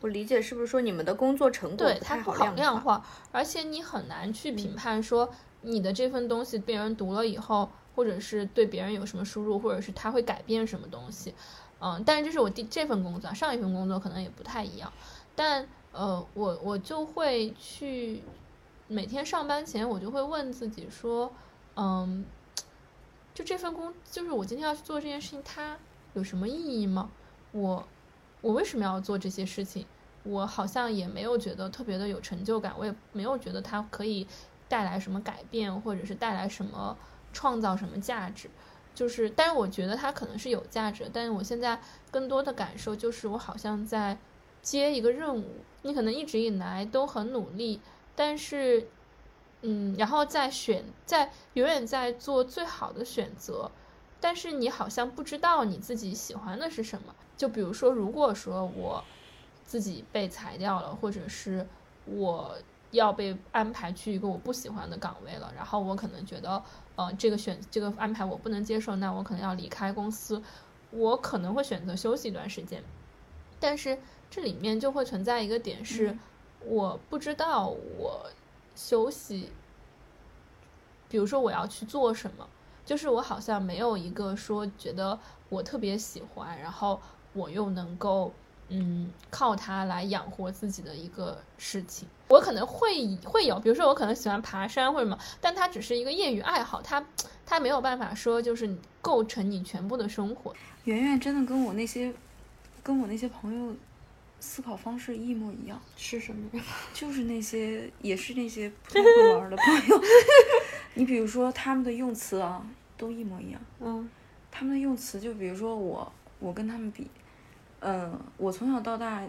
[0.00, 5.28] 我理解是不是说你们的工作成果对它不好量化，而且你很难去评判说
[5.60, 7.68] 你的这份东西被人读了以后。
[7.96, 11.34] 或者是对别人有什么输入，或者是他会改变什么东西，
[11.80, 14.92] 嗯，但是这是我第这份工作，上一份工作可能也不太一样，
[15.34, 18.22] 但呃，我我就会去
[18.86, 21.32] 每天上班前，我就会问自己说，
[21.74, 22.24] 嗯，
[23.34, 25.76] 就这份工，就是我今天要去做这件事情，它
[26.12, 27.10] 有什么意义吗？
[27.52, 27.88] 我
[28.42, 29.86] 我为什么要做这些事情？
[30.22, 34.26] 我好像也没有觉得特别的有成就感，我也没有觉得它可以
[34.68, 36.96] 带来什么改变，或者是带来什么
[37.36, 38.48] 创造什么价值。
[38.94, 41.78] 就是，但是我觉得它可能是有价值，但是我现在
[42.10, 44.16] 更多的感受就是，我好像在
[44.62, 45.44] 接一个任务。
[45.82, 47.78] 你可能一直以来都很努力，
[48.14, 48.88] 但是，
[49.60, 53.70] 嗯，然后在选，在永远在做最好的选择，
[54.18, 57.14] 但是你好像不知道你自己喜欢的是什么。
[57.36, 59.04] 就比如说，如果说我
[59.62, 61.66] 自己被裁掉了，或者是
[62.06, 62.56] 我
[62.90, 66.62] 要被安排去一个我不喜欢的岗位了，然后我可能觉得。
[66.96, 70.42] 呃，这个选这个安排我不能接受，那我可能要离开公司，
[70.90, 72.82] 我可能会选择休息一段时间。
[73.60, 73.98] 但是
[74.30, 76.16] 这里面就会存在一个点是，
[76.64, 78.24] 我不知道我
[78.74, 79.52] 休息，
[81.06, 82.48] 比如说我要去做什么，
[82.82, 85.18] 就是我好像没有一个说觉得
[85.50, 86.98] 我特别喜欢，然后
[87.34, 88.32] 我又能够。
[88.68, 97.04] 嗯，靠它来养活自己的一个事情，我可能会会有，比如说我可能喜欢爬山或者什么，但它只是一个业余爱好，它
[97.44, 100.52] 它没有办法说就是构成你全部的生活。
[100.84, 102.12] 圆圆真的跟我那些
[102.82, 103.74] 跟我那些朋友
[104.40, 106.50] 思考方式一模一样，是什么？
[106.92, 110.02] 就是那些也是那些不太会玩的朋友，
[110.94, 113.60] 你比如说他们的用词啊，都一模一样。
[113.80, 114.08] 嗯，
[114.50, 117.08] 他们的用词就比如说我，我跟他们比。
[117.88, 119.22] 嗯，我从小到大，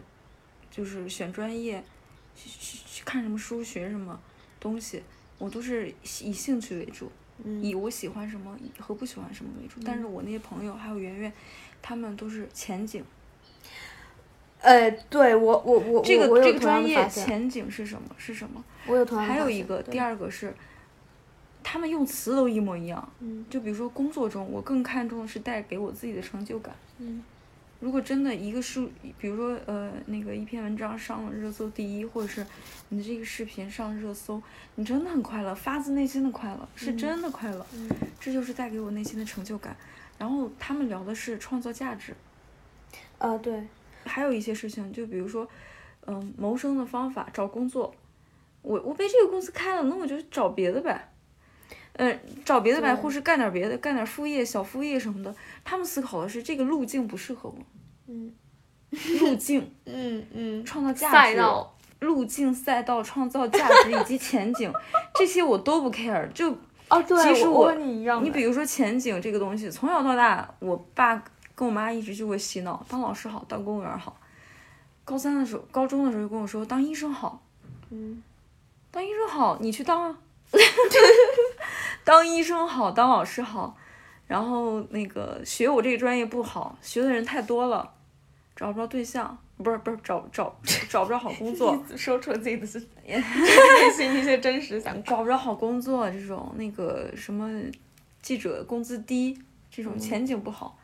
[0.71, 1.83] 就是选专业，
[2.35, 4.19] 去去去看什么书，学什么
[4.59, 5.03] 东西，
[5.37, 7.11] 我都是以兴趣为主，
[7.61, 9.79] 以我喜欢什么和不喜欢什么为主。
[9.85, 11.31] 但是我那些朋友还有圆圆，
[11.83, 13.05] 他们都是前景。
[14.59, 18.09] 呃，对我我我这个这个专业前景是什么？
[18.17, 18.63] 是什么？
[18.87, 20.51] 我有同样还有一个第二个是，
[21.61, 23.07] 他们用词都一模一样。
[23.19, 23.45] 嗯。
[23.51, 26.75] 就比如说工作中，我更看重的是带给我自己的成就感。
[26.97, 27.23] 嗯。
[27.79, 32.45] 如果真的一个数，比如说呃那个一篇文章上了热搜第一，或者是
[32.89, 34.41] 你的这个视频上热搜，
[34.75, 37.65] 你真的很快乐，发自内心的快乐，是真的快乐，
[38.19, 39.77] 这就是带给我内心的成就感。
[40.17, 42.15] 然后他们聊的是创造价值，
[43.19, 43.67] 啊对，
[44.05, 45.47] 还有一些事情，就比如说
[46.07, 47.93] 嗯谋生的方法，找工作，
[48.63, 51.09] 我我被这个公司开了，那我就找别的呗。
[51.97, 55.35] 嗯，找别的呗，或是干点别的，干点副业、小副业什么的。
[55.63, 57.57] 他们思考的是这个路径不适合我。
[58.07, 58.33] 嗯，
[59.19, 61.41] 路径， 嗯嗯，创造价值，
[61.99, 64.71] 路径、赛道、创造价值以及前景，
[65.15, 66.31] 这些我都不 care。
[66.31, 66.55] 就
[66.89, 68.23] 哦，对，其实我你一样。
[68.23, 71.21] 你比如说前景这个东西，从小到大，我爸
[71.55, 74.15] 跟我妈一直就会洗脑：当老师好，当公务员好。
[75.03, 77.41] 高三的时候，高中的时候就跟我说：当医生好。
[77.89, 78.21] 嗯，
[78.91, 80.17] 当医生好，你去当啊。
[82.07, 83.75] 当医生好，当老师好，
[84.27, 87.95] 然后那个学我这个专业不好，学的人太多了，
[88.55, 92.65] 找不着对象，不是不是找找找不着好工作， 说出了自己的
[93.05, 97.61] 内心一些真实想法，找不着好工作，这种那个什么
[98.21, 99.37] 记者工资低，
[99.69, 100.79] 这种前景不好。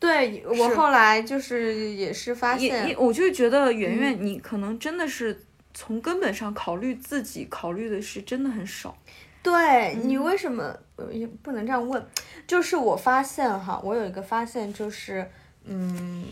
[0.00, 8.96] 对我后来就是也是发现，我就觉得圆圆，你可能真的是从根本上考虑自己，考虑的是真的很少。
[9.42, 10.78] 对你为什么
[11.10, 12.06] 也不能这样问？
[12.46, 15.28] 就是我发现哈，我有一个发现，就是
[15.64, 16.26] 嗯，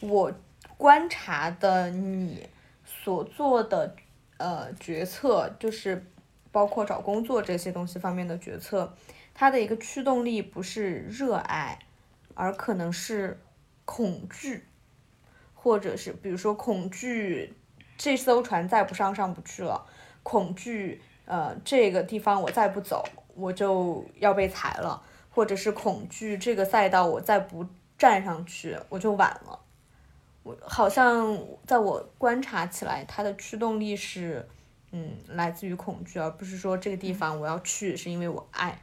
[0.00, 0.32] 我
[0.78, 2.48] 观察的你
[2.86, 3.94] 所做的
[4.38, 6.06] 呃决策，就是
[6.50, 8.96] 包括找工作这些东西方面的决策，
[9.34, 11.78] 它的一个驱动力不是热爱，
[12.32, 13.38] 而可能是
[13.84, 14.64] 恐惧，
[15.54, 17.52] 或者是比如说恐惧
[17.98, 19.84] 这艘船再不上上不去了，
[20.22, 21.02] 恐惧。
[21.26, 29.58] 呃，这个地方我再不走，我就要被裁了，或者是恐惧这个赛道我再不站上去，我就晚了。
[30.42, 34.46] 我好像在我观察起来，它的驱动力是，
[34.92, 38.78] 嗯，来自于恐惧，而不是说这个地方我要去是因为我爱。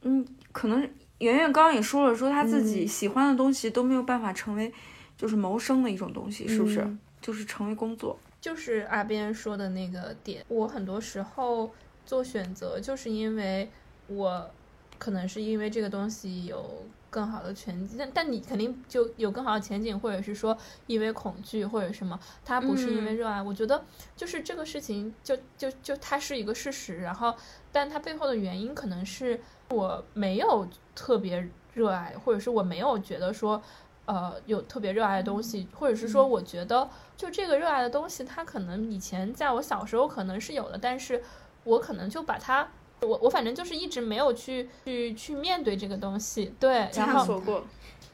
[0.00, 0.80] 嗯，可能
[1.18, 4.72] 圆圆刚刚也说了，说她自己喜欢的东西都没有办法成为，
[5.16, 6.84] 就是谋生的一种东西，是不是？
[7.20, 8.18] 就是成为工作。
[8.42, 11.70] 就是阿边说的那个点，我很多时候
[12.04, 13.70] 做选择，就是因为
[14.08, 14.50] 我
[14.98, 23.40] 可能是因为这个东西有更好的前景，但但你肯定就有更好的前景，或者是说因为恐惧或者什么，它不是因为热爱。
[23.40, 23.84] 我觉得
[24.16, 27.32] 就是这个事情，就就就它是一个事实，然后
[27.70, 29.40] 但它背后的原因可能是
[29.70, 30.66] 我没有
[30.96, 33.62] 特别热爱，或者是我没有觉得说。
[34.06, 41.22] 呃有特别热爱的东西，或者是说我觉得就这个热爱的东西，它可能以前在我小时候可能是有的，但是
[41.64, 42.68] 我可能就把它。
[43.00, 47.64] 我我反正就是一直没有去去去面对这个东西，对，然后探索过，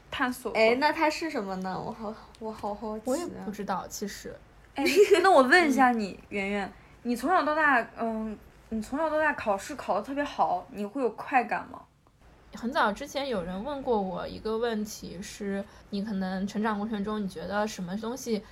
[0.09, 0.59] 探索过。
[0.59, 1.79] 哎，那它是什么呢？
[1.79, 3.03] 我好，我好好奇、啊。
[3.05, 4.35] 我也不知道，其实
[4.73, 4.83] 哎，
[5.21, 6.73] 那我问一下你，圆圆，
[7.03, 8.35] 你从小到大，嗯，
[8.69, 11.79] 你从小到大考试考的特别好，你会有快感吗？
[12.59, 18.43] 很早之前有人问过我一个问题，是你可能成长过程中，你觉得什么东西，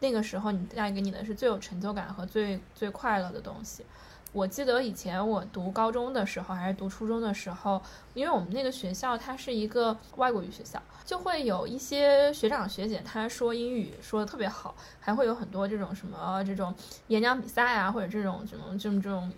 [0.00, 3.84] 那个时候你带给你的是最有成就感和最最快乐的东西？
[4.32, 7.82] 我记得以前我读高中的时候，还是读初中的时候，
[8.14, 16.74] 因为我们那个学校它是一个外国语学校，就会有一些学长学姐他说英语说的特别好，还会有很多这种什么这种
[17.08, 19.30] 演讲比赛啊，或者这种这种这种这种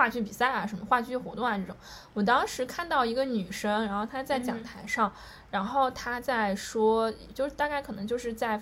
[0.00, 1.76] 话剧比赛啊，什么话剧活动啊这种。
[2.14, 5.12] 我当时看到一个女生，然后她在讲台上，
[5.50, 8.58] 然后她在说，就是大概可能就是在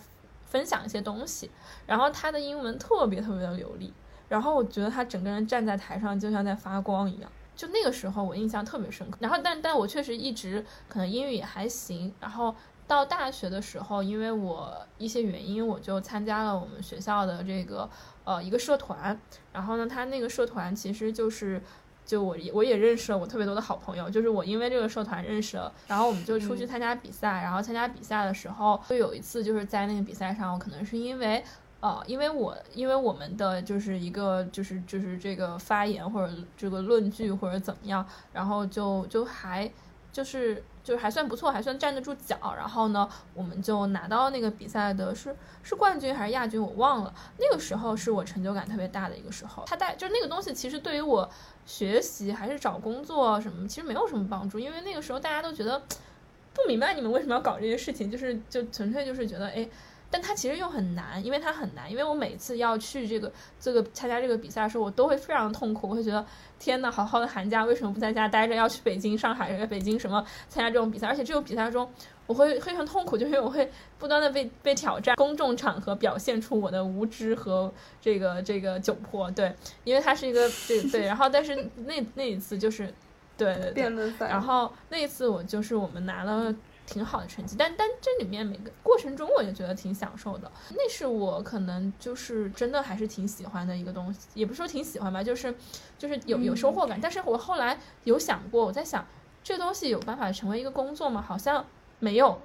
[0.47, 1.49] 分享一些东西，
[1.86, 3.95] 然后她的英文特别特别的流利。
[4.28, 9.16] 然后我觉得她整个人站在台上就像在发光一样，就那个时候我印象特别深刻。
[9.20, 12.12] 然后但但我确实一直可能英语也还行。
[12.18, 12.53] 然后
[12.89, 17.89] 到大学的时候，因为我一些原因，我就参加了我们学校的这个
[18.29, 19.18] 呃一个社团。
[19.53, 21.61] 然后呢，他那个社团其实就是
[22.05, 25.72] 就我我也认识了我特别多的好朋友，就是我因为这个社团认识了。
[25.87, 31.43] 然后我们就出去参加比赛，然后参加比赛的时候，就有一次就是在那个比赛上，我可能是因为。
[31.81, 39.70] 呃，因为我因为我们的就是一个就是就是这个发言或者这个论据或者怎么样，然后就就还
[40.12, 42.55] 就是就是还算不错，还算站得住脚。
[42.57, 47.12] 然后呢，我们就拿到那个比赛的是是冠军还是亚军，我忘了。
[47.36, 49.64] 那个时候是我成就感特别大的一个时候。
[49.66, 51.28] 他带就那个东西，其实对于我
[51.66, 55.78] 学习还是找工作什么，其实没有什么帮助，因为那个时候大家都觉得
[56.55, 59.68] 不明白你们为什么要搞这些事情，就是就纯粹就是觉得哎。
[60.11, 63.31] 但它其实又很难，因为它很难，因为我每次要去这个
[63.61, 66.25] 这个参加这个比赛的时候，我都会非常痛苦，我会觉得
[66.59, 71.07] 天呐，好好的寒假为什么不在家待着，要去北京、上海、北京什么参加这种比赛？
[71.09, 71.87] 而且这种比赛中，
[72.27, 79.31] 我会非常痛苦，就是我会不断的被被挑战，公众场合表现出我的无知和这个这个窘迫。
[79.31, 79.55] 对，
[79.85, 81.55] 因为它是一个对对，然后但是
[81.85, 82.93] 那那一次就是
[83.37, 86.55] 对对对，然后那一次我就是我们拿了。
[86.89, 90.51] 挺好的成绩，但但这里面每个过程中，我也觉得挺享受的。
[90.70, 95.55] 那是我可能就是真的还是挺喜欢的一个东西，也不是说挺喜欢吧，就是
[95.99, 96.99] 就是有有收获感。
[96.99, 99.07] 但是我后来有想过，我在想，
[99.45, 101.20] 这东西有办法成为一个工作吗？
[101.20, 101.62] 好像
[101.99, 102.41] 没有。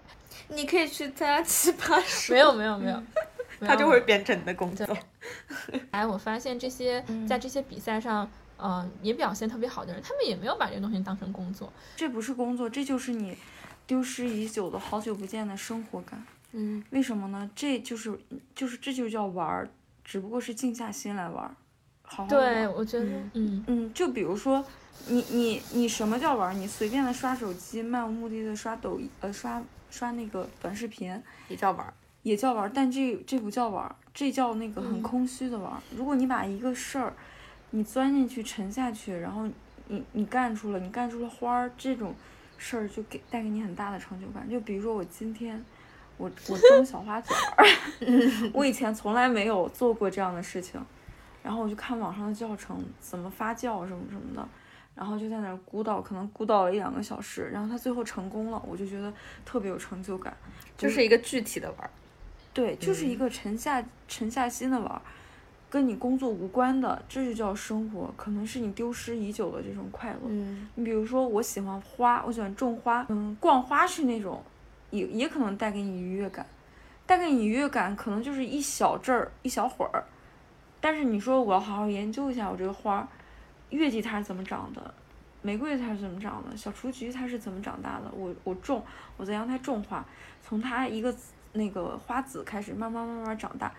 [0.49, 2.35] 你可以去参加奇葩说。
[2.35, 3.01] 没有没有 没有，
[3.61, 4.85] 它就会变成你的工作。
[5.91, 11.71] 哎，我发现这些在这些比赛上，嗯，也表现特别好的人，他们也没有把这个东西当成工作。
[11.95, 13.37] 这不是工作，这就是你。
[13.85, 16.23] 丢失已久的好久不见的生活感，
[16.53, 17.49] 嗯，为什么呢？
[17.55, 18.17] 这就是
[18.55, 19.69] 就是这就叫玩儿，
[20.03, 21.55] 只不过是静下心来玩儿，
[22.03, 24.63] 好好对，我觉得，嗯嗯，就比如说，
[25.07, 26.53] 你你你什么叫玩儿？
[26.53, 35.81] 你随便的刷手机，漫无目的的刷抖音，呃，刷刷那个短视频，也叫玩儿，也叫玩儿，但这这不叫玩儿，这叫那个很空虚的玩儿。
[35.95, 37.13] 如果你把一个事儿，
[37.71, 39.45] 你钻进去沉下去，然后
[39.87, 42.15] 你你干出了，你干出了花儿这种。
[42.63, 45.61] 事儿就给带给你很大的成就感，就比如说我今天，
[46.15, 47.65] 我我种小花卷儿，
[48.53, 50.81] 我以前从来没有做过这样的事情，
[51.43, 54.47] 然后我就看网上的教程，怎么发酵什么什么的，
[54.95, 60.33] 然后就在那儿鼓捣，可能鼓捣了一两个小时，然后它最后成功了，我就觉得特别有成就感，
[60.77, 61.89] 就是一个具体的玩儿，
[62.53, 65.01] 对，就是一个沉下沉下心的玩儿。
[65.73, 70.19] 跟你工作无关的，这就叫生活，可能是你丢失已久的这种快乐。
[70.27, 74.39] 嗯，你比如说，我喜欢花，我喜欢种花，嗯，逛花是那种，
[74.91, 76.45] 也也可能带给你愉悦感，
[77.07, 80.03] 带给你愉悦感可能就是一小阵儿，一小会儿。
[80.79, 83.09] 但是你说我要好好研究一下我这个花，
[83.71, 84.93] 月季它是怎么长的，
[85.41, 88.11] 玫瑰它是怎么长的，小雏菊它是怎么长大的？
[88.15, 88.85] 我我种，
[89.17, 90.05] 我在阳台种花，
[90.43, 91.11] 从它一个
[91.53, 93.73] 那个花籽开始，慢慢慢慢长大。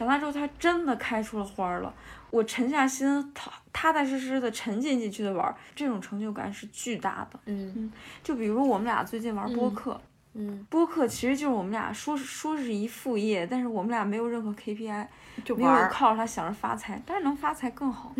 [0.00, 1.92] 长大之后，它真的开出了花儿了。
[2.30, 7.38] 我沉下心，踏踏踏实实的沉浸进去的玩，这种成就感是巨大的。
[7.44, 7.92] 嗯嗯，
[8.24, 10.00] 就比如我们俩最近玩播客，
[10.32, 15.06] 嗯，播客其实就是我们俩说说是一副业，但是我们俩没有任何 KPI，
[15.44, 18.14] 就没有靠着它想着发财，但是能发财更好。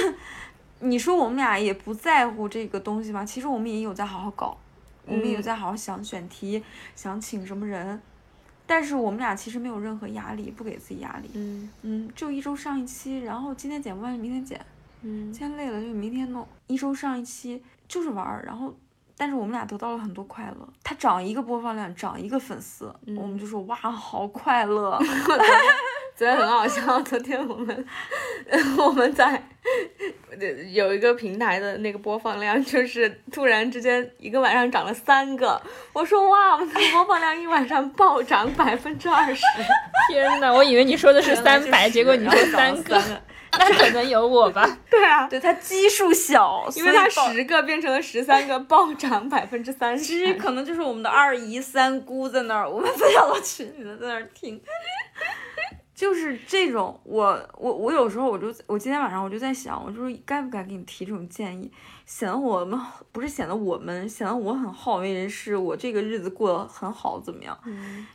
[0.80, 3.24] 你说我们俩也不在乎这个东西吧？
[3.24, 4.54] 其实我们也有在好好搞，
[5.06, 6.62] 我们也有在好好想选题，
[6.94, 8.02] 想请什么人。
[8.66, 11.30] 但是我们俩其实没有任何压力，不给自己压力。
[11.34, 14.60] 嗯嗯，就一周上一期，然后今天剪不完就明天剪。
[15.02, 16.46] 嗯，今天累了就明天弄。
[16.66, 18.74] 一周上一期就是玩儿，然后
[19.16, 20.68] 但是我们俩得到了很多快乐。
[20.82, 24.98] 他涨一个播放量，涨一个粉丝，嗯我们就说哇，好快乐。
[26.16, 27.86] 昨天很好笑， 昨天我们
[28.78, 29.42] 我们在
[30.72, 35.60] 有一个平台的那个播放量，就是突然之间一个晚上涨了三个，
[35.92, 39.42] 我说哇，我们的播放量一晚上暴涨百分之二十，
[40.12, 43.02] 天呐，我以为你说的是三百，结果你说三个，
[43.58, 44.78] 那可能有我吧？
[44.88, 50.04] 对啊，对它基数小，因为它十个变成了十三个，暴涨百分之三十。
[50.04, 54.60] 其实可能就是我们的二姨、三姑在那儿，我们分享到群里的在那儿听，
[55.96, 57.00] 就是这种。
[57.02, 61.72] 我我我有时候我就我今天晚上我就在想，我就是该不该给你提这种建议，
[62.04, 62.78] 显得我们
[63.10, 67.58] 不是显得我们显得我很好为人师，我这个日子过得很好怎么样？
[67.64, 68.06] 嗯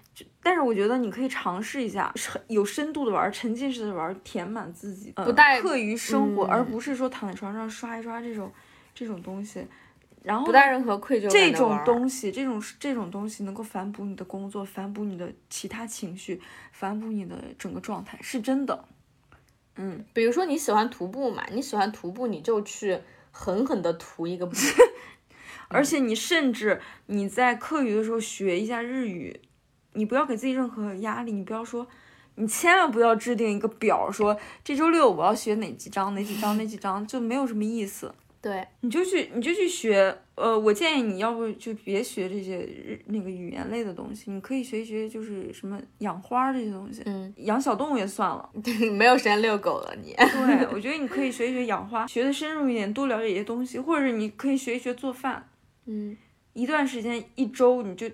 [0.44, 8.52] 但是我觉得你可以尝试一下，是有深度的玩，沉浸式的玩，填满自己，呃不带课余生活，嗯而不是说躺在床上刷一刷这种
[8.94, 9.66] 这种东西。
[10.24, 16.40] 然后不带任何愧疚感这种东西，这种这种东西能够反哺你的工作，反哺你的其他情绪，
[16.72, 18.86] 反哺你的整个状态，是真的。
[19.78, 23.00] 嗯，比如说你喜欢徒步嘛，你喜欢徒步，你就去
[23.32, 24.56] 狠狠的徒一个步。
[25.70, 29.40] 而且你甚至你在课余的时候学一下日语，
[29.94, 31.88] 你不要给自己任何压力，你不要说，
[32.36, 38.14] 你千万不要制定一个表，说这周六我要学哪几章哪几章哪几章，就没有什么意思。
[38.42, 48.50] 对，你就去你就去学，呃，我建议你要不就别学这些日那个语言类的东西，你可以学一学就是什么养花儿这些东西，嗯，养小动物也算了。
[48.98, 50.16] 没有时间遛狗了你。
[50.16, 55.48] 对， 我觉得你可以学一学养花，学的深入一点，多了解一些东西，或者是你可以学一学做饭，
[55.86, 56.18] 嗯，
[56.54, 58.10] 一段时间一周你就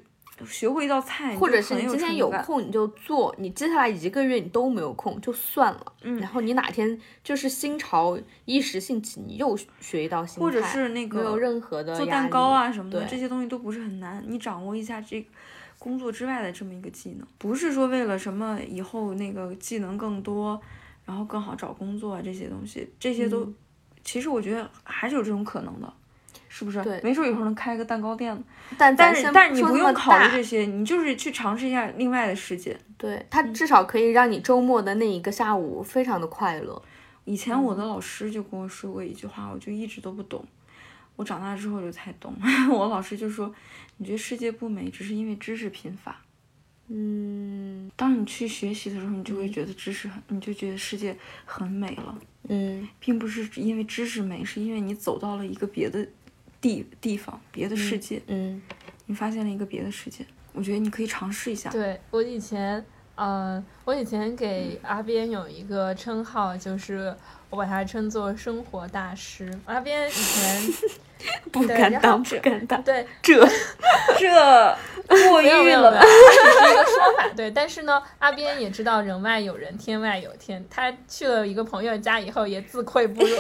[0.46, 5.94] 学会一道菜，或者是你今天有空你就做，你接下来一个月你都没有空就算了。
[6.02, 15.28] 嗯然后你哪天就是心潮一时兴起，你又学一道新菜，或者是那没有个任何的做蛋糕啊什么的，这些东西都不是很难，你掌握一下这个
[15.80, 20.60] 工作之外的这么一个技能，不是说为了什么以后那个技能更多，
[21.06, 23.56] 然后更好找工作啊这些东西，这些都、嗯
[24.04, 25.94] 其实我觉得还是有这种可能的。
[26.58, 26.82] 是不是？
[26.82, 28.44] 对没准以后能开个蛋糕店呢。
[28.78, 32.76] 但但是但是你不用考虑这些，你就是去尝试一下另外的世界。
[32.98, 36.82] 对，它嗯至少可以让你周末的那一个下午非常的快乐。
[37.26, 40.44] 以前我的老师就跟我说过一句话，我就一直都不懂。
[41.16, 42.34] 我长大之后就才懂。
[42.72, 43.54] 我老师就说
[43.98, 46.16] ：“你觉得世界不美，只是因为知识贫乏。
[46.90, 56.08] 嗯当你去学习的时候，你就会觉得知识很，你就觉得世界很美了，嗯并不是因为知识美，是因为你走到了一个别的
[56.60, 58.62] 地地方、别的世界，嗯
[59.06, 60.26] 你发现了一个别的世界。
[60.54, 61.70] 我觉得你可以尝试一下。
[61.70, 62.84] 对我以前，
[63.16, 67.16] 呃，我以前给阿边有一个称号，就是
[67.50, 69.50] 我把他称作生活大师。
[69.66, 70.74] 阿边以前
[71.52, 72.82] 不敢当，这不敢当。
[72.84, 73.48] 对这
[74.18, 74.30] 这
[75.30, 75.92] 过誉了吧有没有，？
[75.92, 77.30] 这是一个说法。
[77.36, 80.66] 对，但是呢，阿边也知道人外有人，天外有天。
[80.70, 83.36] 他去了一个朋友家以后，也自愧不如。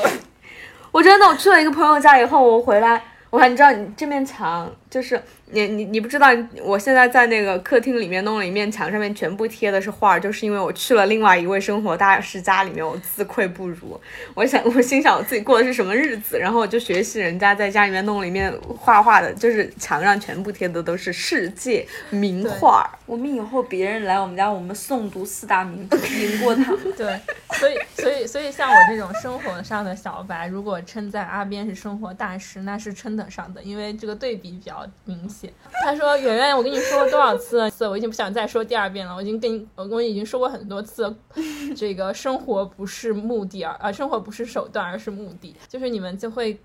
[0.92, 5.22] 我真的，我去了一个朋友家以后，我回来，我还你知道，你这面墙就是
[5.52, 6.28] 你你你不知道，
[6.64, 14.00] 我现在在那个客厅里面弄了一面墙，上面全部贴的是画儿，就是因为我去了另外一位生活大师家里面，我自愧不如。
[14.34, 22.90] 我想，我心想我自己过的是什么日子，然后我就学习人家在家里面弄了一面画画的，就是墙上全部贴的都是世界名画儿。
[23.06, 26.80] 我们以后别人来我们家，我们诵读四大名著，赢过他们。
[26.98, 27.20] 对，
[27.60, 35.52] 所以所以所以像我这种生活上的小白，如果称赞阿边是生活大师，那是称得上的，因为这个对比比较好明显。
[35.84, 37.70] 他说：“圆圆，我跟你说了多少次了？
[37.70, 39.16] 次我已经不想再说第二遍了。
[39.16, 41.16] 我已经跟你，我已经说过很多次，
[41.76, 45.56] 这个生活不是目的而，呃，生活不是手段，而是目的。
[45.68, 46.60] 就是你们就会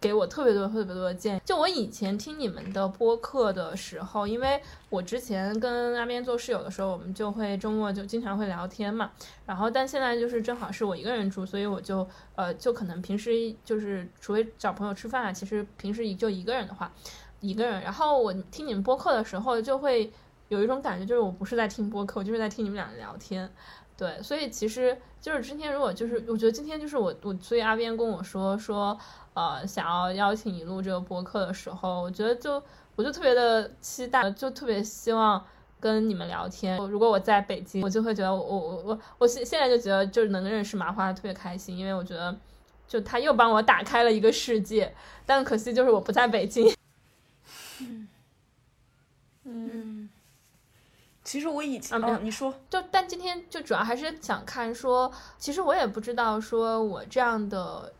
[0.00, 1.40] 给我特别多、特别多的建议。
[1.44, 9.10] 就我以前听你们的播客的时候，因为我之前跟阿边做室友的时候，我们就会周末就经常会聊天嘛。
[9.44, 16.90] 然后，但现在就是正好是我一个人住，所以我就呃，就可能平时就是除非找朋友吃饭啊，其实平时就一个人的话，
[17.40, 17.82] 一个人。
[17.82, 20.10] 然后我听你们播客的时候，就会
[20.48, 23.50] 有一种感觉，就是我不是在听播客，我就是在听你们俩聊天。
[23.96, 28.98] 对，所以其实就是今天，如果就是我觉得今天就是我我，所以阿边跟我说说，
[29.34, 32.62] 呃，想要邀请你录这个播客的时候，我觉得就
[32.96, 35.44] 我就特别的期待，就特别希望
[35.78, 36.76] 跟你们聊天。
[36.88, 42.36] 如果我在北京，我就会觉得我我我我我现现在就觉得就是能认识麻花特别开心，因为我觉得
[42.88, 46.74] 就他又帮我打开了一个世界，但可惜就是我不在北京。
[49.44, 50.10] 嗯，
[51.24, 57.92] 其实我以前，啊你说，就但今天就主要还是想看说，其实我也不知道说我这样的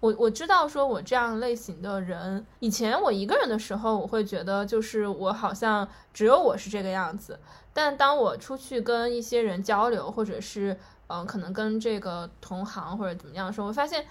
[0.00, 7.38] 我我知道说我这样类型的人，以前我一个人的时候，我会觉得就是我好像只有我是这个样子。
[7.72, 10.76] 但当我出去跟一些人交流，或者是
[11.08, 14.06] 嗯，可能跟这个同行或者怎么样的时候，我发现，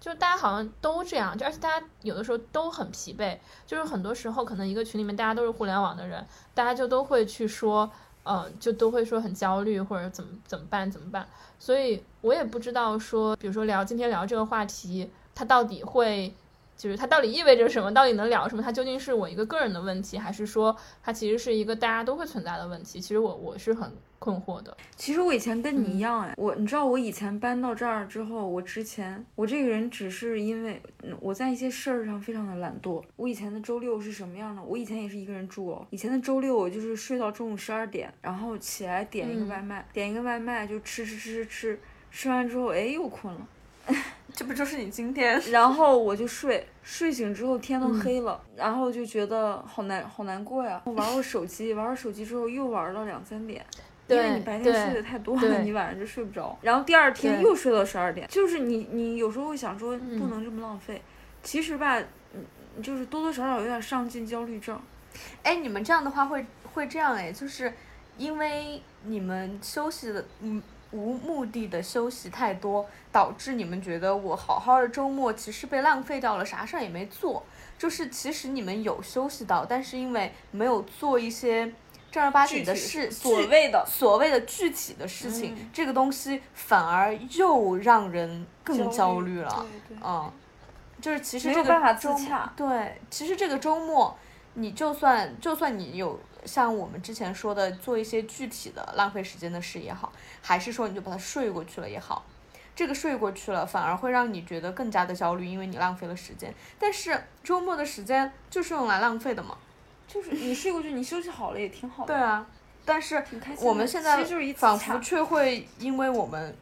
[0.00, 7.90] 就大家好像都这样，就而且大家有的时候都很疲惫，就是很多时候可能一个群里面大家都是互联网的人，大家就都会去说，
[8.24, 11.26] 嗯，就都会说很焦虑或者怎么怎么办怎么办，
[11.58, 16.34] 所以我也不知道说，比如说聊今天聊这个话题，它到底会。
[16.76, 17.92] 就是它到底意味着什么？
[17.92, 18.62] 到底能聊什么？
[18.62, 23.00] 它究竟是我一个个人的问题，还是说它其实是一个大家都会存在的问题？
[23.00, 24.76] 其实我我是很困惑的。
[24.94, 30.80] 其实我以前跟你一样哎，我你知道我以前搬到这儿之后，我之前我这个人只是因为
[31.18, 33.02] 我在一些事儿上非常的懒惰。
[33.16, 34.62] 我以前的周六是什么样的？
[34.62, 35.84] 我以前也是一个人住哦。
[35.90, 41.80] 以前的周六我就是睡到中午十二点，然后起来点一个外卖，点一个外卖就吃吃吃吃吃，
[42.12, 43.48] 吃完之后哎又困了。
[44.38, 45.36] 这不就是你今天？
[45.50, 50.80] 然后我就睡，睡醒之后天都黑了，然后就觉得好难，好难过呀。
[50.84, 53.66] 我玩会手机，玩会手机之后又玩到两三点，
[54.06, 56.56] 因为你白天睡得太多了，你晚上就睡不着。
[56.62, 61.02] 然后第二天又睡到十二点，就是你，你有时候会想说不能这么浪费，
[61.42, 62.00] 其实吧，
[62.80, 64.80] 就是多多少少有点上进焦虑症。
[65.42, 67.72] 哎，你们这样的话会会这样哎，就是
[68.16, 70.62] 因为你们休息的，嗯。
[70.90, 77.44] 无目的的休息太多，导致你们觉得我好好的周末其实被浪费掉了，啥事儿也没做。
[77.76, 81.72] 就是其实你们有休息到，但是因为没有做一些
[82.10, 89.66] 正儿八经的事，所谓的所谓的具体的事情，这个东西反而又让人更焦虑了。
[90.02, 90.32] 嗯，
[91.00, 92.16] 就是其实这个周
[92.56, 94.16] 对，其实这个周末
[94.54, 96.18] 你就算就算你有。
[96.44, 102.24] 像我们之前说的，做一些具体的浪费时间的事也好，还是说你就把它睡过去了也好，
[102.74, 106.54] 这个睡过去了反而会让你觉得更加的焦虑，因为你浪费了时间。
[106.78, 109.58] 但是周末的时间就是用来浪费的嘛，
[110.06, 112.14] 就是你睡过去，你休息好了也挺好的。
[112.14, 112.46] 对啊，
[112.84, 113.22] 但是
[113.60, 114.24] 我们现在
[114.54, 116.56] 仿佛却会因为我们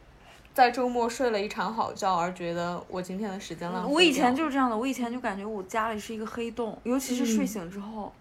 [0.53, 3.93] 在周末睡了一场好觉而觉得我今天的时间浪费。
[3.93, 8.11] 我以前就是这样的，我以前就感觉我家里是一个黑洞，尤其是睡醒之后。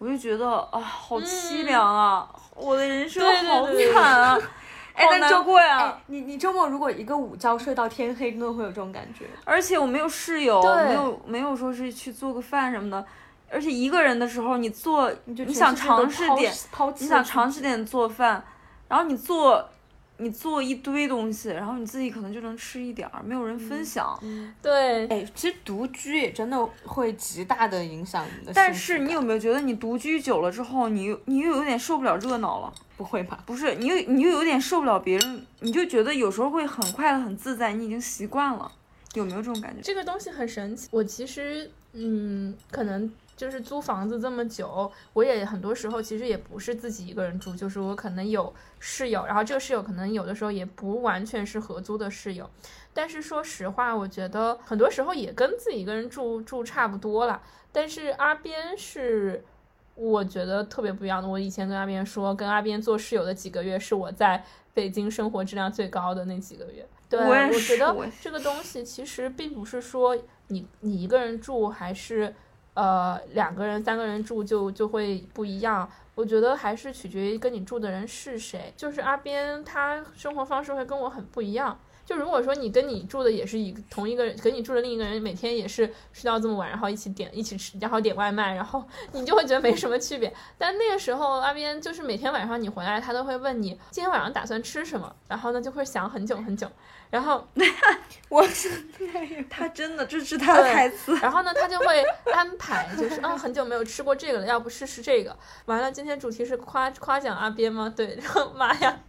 [0.00, 2.26] 我就觉得啊，好凄凉啊！
[2.56, 4.38] 我的人生好惨啊，
[4.96, 5.94] 哎，那周过呀！
[6.06, 9.26] 你你周末如果一个午觉睡到天黑，真的会有这种感觉。
[9.44, 13.04] 而且我没有室友，没有没有说是去做个饭什么的。
[13.50, 16.50] 而且一个人的时候，你做你想尝试点，
[16.98, 18.42] 你想尝试点做饭，
[18.88, 19.68] 然后你做。
[20.20, 24.18] 你做一堆东西，然后你自己可能就能吃一点儿，没有人分享。
[24.60, 28.52] 对，哎，其实独居也真的会极大的影响你的。
[28.54, 32.72] 但是你有没有觉得你独居久了之后，你又你又有点受不了热闹了？
[32.96, 33.42] 不会吧？
[33.46, 38.70] 不是，你又你又有点受不了别人，你就觉得有时候会很快乐很自在，你已经习惯了，
[39.14, 39.80] 有没有这种感觉？
[39.82, 40.88] 这个东西很神奇。
[40.90, 43.10] 我其实，嗯，可能。
[43.40, 52.50] 就是租房子这么久，我也很多时候其实也不是自己一个人住，就是我可能有室友，然后这个室友可能有的时候也不完全是合租的室友。
[52.92, 57.40] 但是说实话，我觉得很多时候也跟自己一个人住住差不多了。
[57.72, 59.42] 但是阿边是
[59.94, 61.26] 我觉得特别不一样的。
[61.26, 66.86] 我以前跟阿边说，跟阿边做室友的几个月是我在北京生活质量最高的那几个月。
[67.08, 70.14] 对，我觉得这个东西其实并不是说
[70.48, 72.34] 你你一个人住还是。
[72.74, 75.90] 呃，两个人、三个人住就就会不一样。
[76.14, 78.72] 我觉得还是取决于跟你住的人是谁。
[78.76, 81.78] 就是阿边，他生活方式会跟我很不一样。
[82.04, 90.32] 就如果说你跟你住的也是一同一个人，跟你住的另一个人每天也是睡到这么晚，然后一起点一起吃，然后点外卖，然后你就会觉得没什么区别。
[90.58, 96.68] 但那个时候阿边就是每天晚上你回来，他都会问你今天晚上打算吃什么，然后呢就会想很久很久。
[97.10, 97.46] 然后
[98.28, 98.70] 我是
[99.50, 101.16] 他真的这是他的台词。
[101.16, 102.02] 然后呢他就会
[102.32, 105.36] 安排，就是嗯很久没有吃过这个了，要不试试这个。
[105.66, 107.92] 完了今天主题是夸夸奖阿边吗？
[107.94, 109.00] 对，然后妈呀。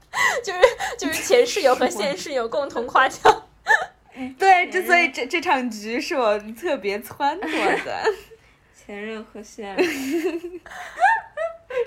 [0.43, 0.59] 就是
[0.97, 3.47] 就是前室友和现室友共同夸奖，
[4.37, 8.03] 对，之所以这这场局是我特别撺掇的，
[8.75, 10.61] 前任和现任，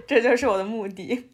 [0.07, 1.31] 这就是我的目的。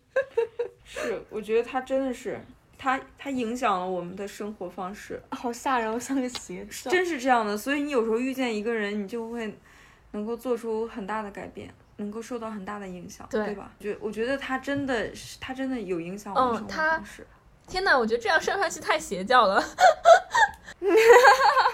[0.85, 2.41] 是，我觉得他真的是，
[2.83, 6.91] 他他影响了我们的生活方式，好吓人，我像个邪 教。
[6.91, 9.55] 真是这样的，所以你有时候遇见一个人，你就会
[10.13, 11.71] 能够做出很大的改变。
[11.99, 13.71] 能够受到很大的影响，对吧？
[13.79, 17.27] 觉我觉得他真的是，他真的有影响我们生活方式。
[17.69, 19.63] 天哪，我觉得这样上上去太邪教了。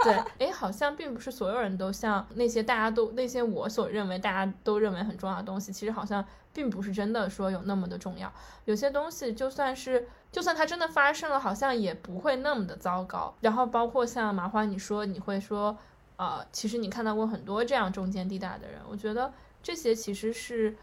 [0.07, 8.33] 对， 哎，好像并不是所有人都像那些大家都那些我所认为大家都认为很重要的东西，其实好像并不是真的说有那么的重要。
[8.65, 13.35] 有些东西就算是就算它真的发生了，好像也不会那么的糟糕。
[13.41, 15.77] 然后包括像麻花，你说你会说。
[16.19, 19.31] 呃，其实你看到过很多这样中间地带的人，我觉得
[19.63, 20.75] 这些其实是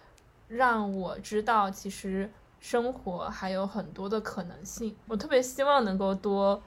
[0.48, 4.96] 让我知道，其实生活还有很多的可能性。
[5.08, 6.62] 我特别希望能够多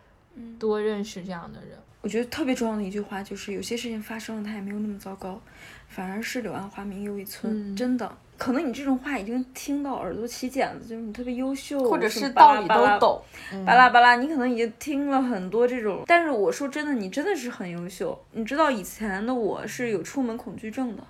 [0.58, 1.78] 多认识这样的人。
[2.06, 5.40] 我觉得特别重要的一句话就是，有些事情发生了，它也没有那么糟糕，
[5.88, 7.74] 反而是柳暗花明又一村。
[7.74, 13.20] 真的，可能你这种话已经听到耳朵起茧子，就是你特别优秀，或者是道理都懂，
[13.66, 16.04] 巴拉巴拉，你可能已经听了很多这种。
[16.06, 18.16] 但是我说真的，你真的是很优秀。
[18.30, 21.02] 你知道以前的我是有出门恐惧症的，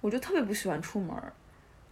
[0.00, 1.12] 我就特别不喜欢出门，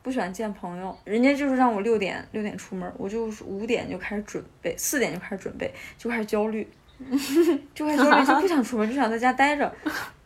[0.00, 0.96] 不喜欢见朋友。
[1.02, 6.68] 人家就是让我六点六点出门，我就五点就开始准备，四点就开始准备，就开始焦虑。
[7.74, 9.72] 就开始焦虑，就不想出门，就想在家待着。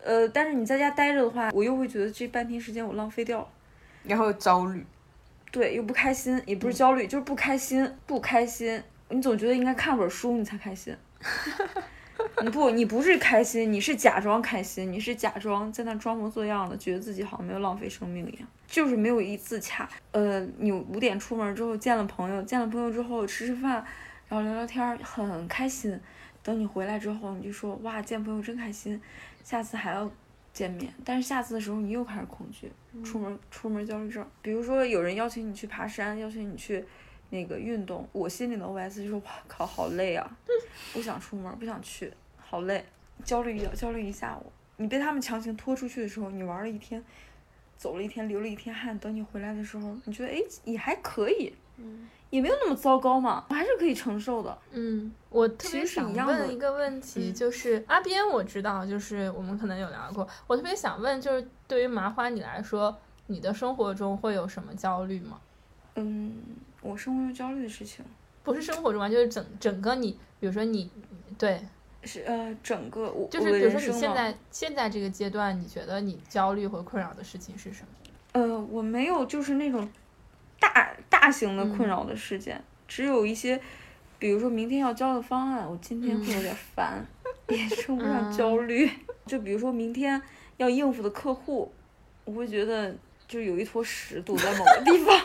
[0.05, 3.49] 呃，但是你在家待着的话，我又会觉得这半天时间我浪费掉了，
[4.05, 4.87] 然后焦虑，
[5.51, 8.83] 对，又不开心，也不是焦虑，就是不开心，不开心。
[9.09, 10.97] 你总觉得应该看会儿书你才开心，
[12.43, 19.89] 你不，你不是开心，你是假装开心，你是假装在那装模作样的，觉得自己好像没有浪费生命一样，就是没有一自洽。
[20.12, 23.85] 呃，你五点出门之后见了朋友，见了朋友之后吃吃饭，
[24.29, 25.99] 然后聊聊天，很开心。
[26.47, 29.03] 等你回来之后，你就说哇，见朋友真开心，
[29.42, 30.09] 下次还要
[30.53, 30.94] 见面。
[31.05, 32.70] 但是下次的时候，你又开始恐惧，
[33.03, 34.24] 出门出门焦虑症。
[34.40, 36.84] 比如说有人邀请你去爬山，邀请你去
[37.30, 40.38] 那个运动，我心里的 OS 就说哇靠，好累啊，
[40.92, 42.84] 不想出门，不想去，好累，
[43.24, 44.53] 焦虑一焦虑一下午。
[44.76, 47.05] 你被他们强行拖出去的时候，你玩了一天，
[47.76, 51.53] 走了一天，流了一天汗，等你回来的时候，你觉得哎也还可以。
[51.78, 52.09] 嗯。
[52.37, 54.59] 也没有那么糟糕嘛，我还是可以承受的。
[54.72, 60.28] 嗯，我特别想问一个问题，就是阿边，我知道，就是我们可能有聊过。
[60.47, 62.95] 我特别想问，就是对于麻花你来说，
[63.28, 65.41] 你的生活中会有什么焦虑吗？
[65.95, 66.34] 嗯，
[66.82, 68.05] 我生活中焦虑的事情，
[68.43, 70.91] 不是生活中啊，就是整整个你，比如说你，
[71.39, 71.59] 对，
[72.03, 77.89] 是呃，整个我就是比如说你现在现在这个阶段，你觉得你焦虑和困扰的事情是什么？
[78.32, 79.89] 呃，我没有，就是那种。
[80.59, 80.97] 大
[81.27, 83.61] 大型的困扰的事件，只有一些，
[84.16, 87.05] 比如说明天要交的方案，我今天会有点烦，
[87.51, 88.89] 也称不上焦虑。
[89.27, 90.22] 就比如说明天
[90.57, 91.72] 要应付的客户，
[92.24, 92.95] 我会觉得
[93.27, 95.20] 就有一坨屎堵在某个地方，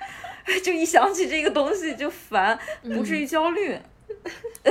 [0.62, 3.74] 就一想起这个东西就烦，不至于焦虑。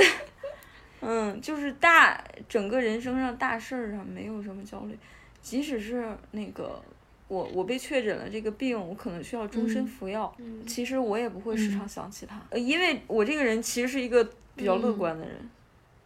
[1.02, 4.96] 嗯，就是大整个人生上大事儿上没有什么焦虑，
[5.42, 6.80] 即使是那个。
[7.28, 10.34] 我我被确诊了这个病，我可能需要终身服药。
[10.66, 14.26] 其实我也不会时常想起他，呃，因为我这个人其实是一个
[14.56, 15.36] 比较乐观的人，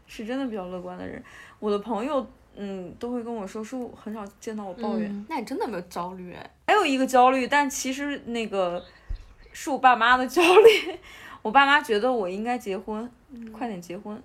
[0.09, 1.23] 是真的比较乐观的人。
[1.61, 5.27] 我的朋友，嗯，都会跟我说，说很少见到我抱怨。
[5.29, 6.51] 那你真的没有焦虑哎？
[6.67, 8.85] 还有一个焦虑，但其实那个
[9.53, 10.99] 是我爸妈的焦虑。
[11.41, 13.09] 我爸妈觉得我应该结婚，
[13.53, 14.21] 快点结婚，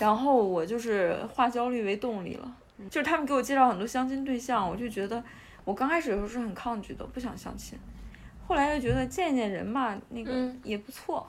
[0.00, 2.52] 然后我就是化焦虑为动力了。
[2.90, 5.22] 就是他们给我介绍很多相亲对象，我就觉得。
[5.64, 7.78] 我刚开始的时候是很抗拒的，不想相亲，
[8.46, 10.32] 后来又觉得见见人嘛，那个
[10.64, 11.26] 也不错，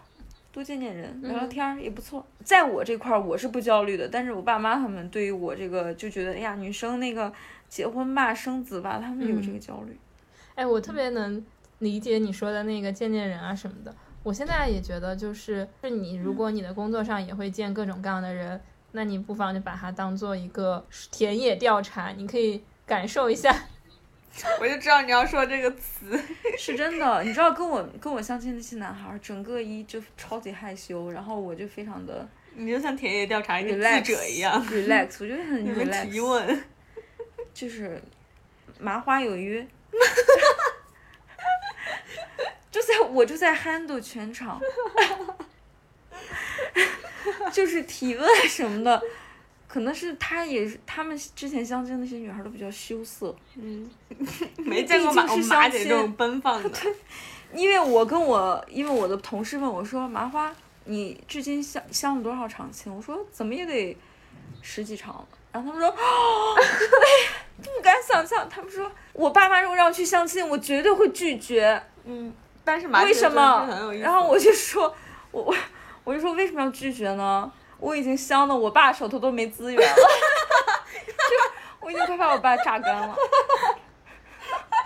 [0.52, 2.26] 多见见人，聊聊天也不错。
[2.44, 7.32] 在我这块儿，我是不焦虑的，但是我爸妈他们对于我这个就觉得，哎呀，女生那个
[7.70, 9.98] 结婚吧、生子吧，他们有这个焦虑。
[10.56, 11.44] 哎，我特别能
[11.80, 13.94] 理解你说的那个见见人啊什么的。
[14.24, 18.60] 我现在也觉得，就是是你如果你的工作上也会见各种各样的人，
[18.92, 23.56] 那你不妨就把它当做一个田野调查，你可以感受一下。
[24.60, 26.20] 我就知道你要说这个词。
[26.58, 36.64] 是真的，你知道跟我跟我相亲那些男孩，整个一就超级害羞，然后我就非常的，你就像田野调查一个记者一样，relax， 我觉得很 relax，提问，
[37.54, 38.02] 就是
[38.80, 39.68] 麻花有约，
[42.72, 44.62] 就在我就在 handle 全场，
[47.52, 49.02] 就是提问什么的。
[49.72, 53.90] 可能是他也是，他们之前相亲那些女孩都比较羞涩，嗯，
[54.58, 56.70] 没见过马马姐这种奔放的。
[57.56, 60.54] 因为我跟我，因为我的同事问我说：“麻花，
[60.84, 63.98] 你至今相相了多少场亲？”我说：“怎么也得
[64.62, 65.90] 十几场。”然后他们说
[67.64, 72.34] ：“不敢想象。”他们说：“我爸妈如果让我去相亲，我绝对会拒绝。”嗯，
[72.66, 73.68] 但是马为什么？
[74.02, 74.94] 然后我就说
[75.32, 75.56] ：“我我
[76.04, 77.50] 我就说为什么要拒绝呢？”
[77.82, 79.96] 我已经香的，我爸手头都没资源了，
[81.06, 81.52] 就
[81.82, 83.16] 我已经快把我爸榨干了。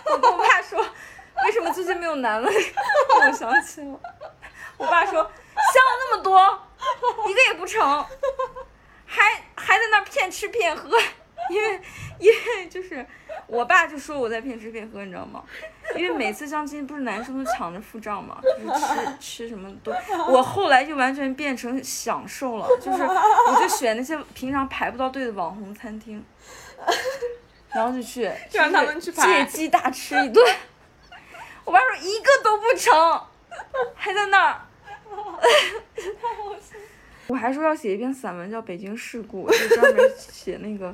[0.05, 0.79] 我跟我爸说，
[1.45, 3.99] 为什么最近没有男的跟我相亲了？
[4.77, 6.39] 我爸说，香了那么多，
[7.27, 8.05] 一个也不成，
[9.05, 9.23] 还
[9.55, 10.97] 还在那骗吃骗喝，
[11.49, 11.81] 因为
[12.19, 13.05] 因为就是
[13.47, 15.43] 我爸就说我在骗吃骗喝，你知道吗？
[15.95, 19.93] 因为每次相亲不是男生都抢着付账嘛，就是吃吃什么都。
[20.27, 26.23] 我后来就完全变成享受了，就是我就选那些平常排不到队的网红餐厅，
[27.69, 30.43] 然后就去， 就让他们去借机大吃一顿。
[31.63, 32.93] 我爸说一个都不成，
[33.95, 34.61] 还在那儿。
[37.27, 40.93] 我还说要写一篇散文叫《北京事故》，就专门写那个，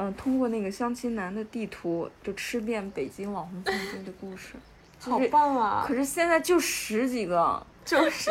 [0.00, 4.54] 嗯、通过那个相亲男的地图，就吃遍北京网红餐厅的故事。
[5.00, 5.84] 好棒啊！
[5.86, 8.30] 可是现在就十几个， 就是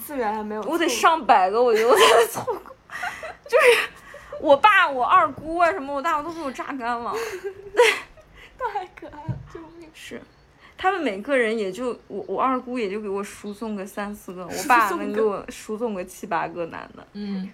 [0.00, 2.60] 资源还没有，我得上百个，我觉得我才凑够。
[3.44, 3.88] 就是
[4.40, 7.12] 我爸、我二姑啊什么，我大我都被我榨干了。
[8.72, 9.88] 太可爱了，救命！
[9.92, 10.20] 是，
[10.76, 17.06] 他们每个人也就我我二姑也就给我输送个三四个，我爸能给我输送个七八个男的。
[17.12, 17.48] 嗯，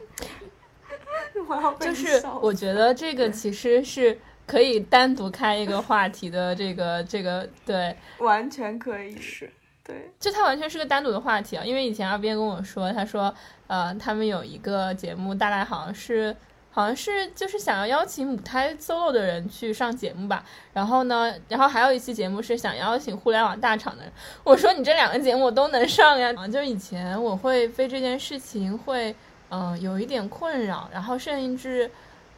[1.80, 9.50] 就是我觉得这个其实是可以单独开一个话题的，这个这个对，完全可以，是，
[9.84, 11.64] 对，就它完全是个单独的话题啊。
[11.64, 13.34] 因为以前二边跟我说，他说
[13.66, 16.36] 呃，他们有一个节目，大概好像是。
[16.72, 24.12] 好像是就是想要邀请母胎 solo 的人去上节目吧，然后呢，然后还有一期节目是想邀请互联网大厂的人。
[24.44, 26.32] 我说你这两个节目我都能上呀。
[26.36, 29.12] 啊，就以前我会被这件事情会
[29.51, 31.90] 嗯、有一点困扰，然后甚至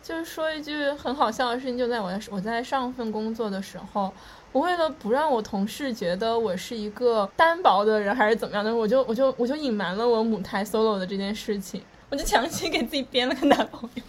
[0.03, 4.13] 就是说一句很好笑的事情，就在我我在上份工作的时候，
[4.51, 14.03] 我为了不让我同事觉得我是一个单薄的人还是怎么样的，我就我就我就隐瞒了我母胎 solo 的这件事情，我就强行给自己编了个男朋友。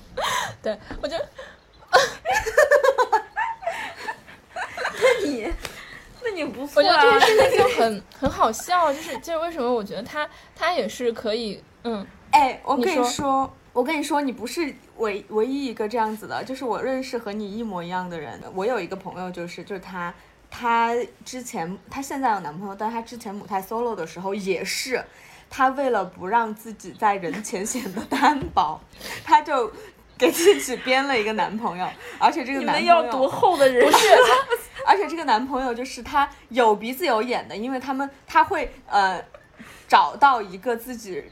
[0.62, 1.16] 对我就
[4.95, 5.54] 那你，
[6.24, 7.28] 那你不错我觉得这啊件。
[7.28, 18.39] 事情就很很好笑，就是就是为什么我觉得他他也是可以，嗯，哎，我跟你说，我跟你说，你不是唯唯一一个这样子的，就是我认识和你一模一样的人。
[18.53, 20.13] 我有一个朋友，就是就是他，
[20.49, 20.95] 他
[21.26, 25.03] 之前他现在有男朋友，但他之前母胎 solo 的时候也是，
[25.49, 28.80] 他为了不让自己在人前显得 单薄，
[29.24, 29.71] 他就
[30.24, 31.86] 给自己编了一个男朋友，
[32.17, 33.86] 而且这个男朋友要多厚的人？
[33.86, 34.07] 不是，
[34.88, 39.21] 而且这个男朋友就是他有鼻子有眼的，因为他们他会呃
[39.88, 41.24] 找到一个自己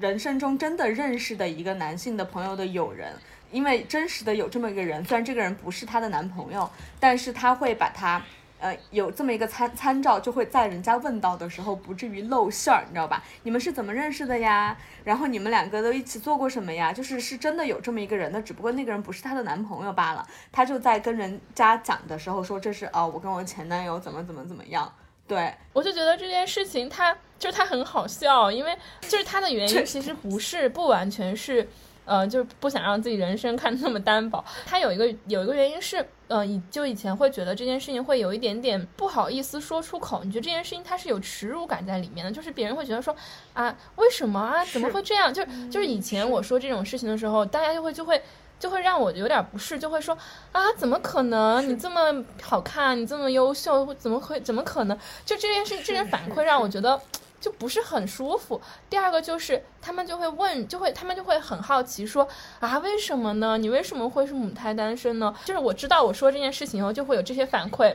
[0.00, 3.12] 人生中真的认识的一个男性的朋友的友人，
[3.50, 8.22] 因为真实的有这么一个人，虽然这个人不是她的男朋友，但是他会把他。
[8.60, 13.22] 呃，有这么一个参参照，就会在人家问到的时候不至于露馅儿，你知道吧？
[13.42, 14.76] 你们是怎么认识的呀？
[15.04, 16.92] 然后你们两个都一起做过什么呀？
[16.92, 20.26] 就是是真的有这么一个人的，只不过那个人不是她的男朋友罢了。
[20.50, 24.92] 她就在跟人家讲的时候说这是哦，我跟我前男友怎么怎么怎么样。
[25.26, 31.68] 对，我就觉得这件事情它就是它很好笑，因为就是它的原因其实不是不完全是。
[32.08, 34.42] 呃，就是不想让自己人生看那么单薄。
[34.64, 40.24] 他有一个有一个原因是，呃，以就以前会觉得这件事情会有一点点不好意思说出口。
[40.24, 43.14] 你觉得这件事情它是有耻辱感在里面的，就是别人会觉得说
[43.52, 45.32] 啊，为什么啊，怎么会这样？
[45.32, 48.22] 就是就是以前我说这种事情的时候，大家就会就会
[48.58, 50.16] 就会让我有点不适，就会说
[50.52, 51.68] 啊，怎么可能？
[51.68, 54.96] 你这么好看，你这么优秀，怎么会怎么可能？
[55.26, 56.98] 就这件事，这件反馈让我觉得。
[57.40, 58.60] 就不是很舒服。
[58.90, 62.26] 第二个就是他们就会问，就会他们就会很好奇说
[62.60, 63.56] 啊，为什么呢？
[63.58, 65.34] 你为什么会是母胎单身呢？
[65.44, 67.94] 就是我知道我说这件事情以后就会有这些反馈，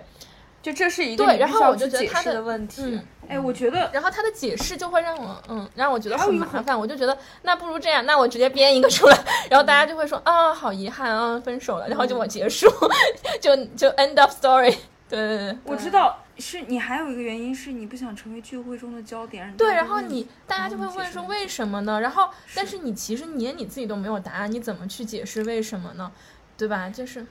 [0.62, 2.82] 就这是一个对然后我就觉得他的的问题。
[2.86, 9.18] 嗯，哎，我觉得然后他的解释就会让我嗯让我觉得很麻烦，我就觉得那不如这样，那我直接编一个出来，
[9.50, 12.68] 然后大家就会说啊，好遗憾啊，分手了，然后就我结束，
[13.41, 14.76] 就就 end of story。
[15.14, 15.57] 对对对。
[15.66, 19.55] 我知道是你还有一个原因是你不想成为聚会中的焦点。
[19.55, 22.01] 对，然后你大家就会问说为什么呢？
[22.01, 26.11] 然后但是你其实你连你自己都没有答案，你怎么去解释为什么呢？
[26.57, 26.89] 对吧？
[26.89, 27.26] 就是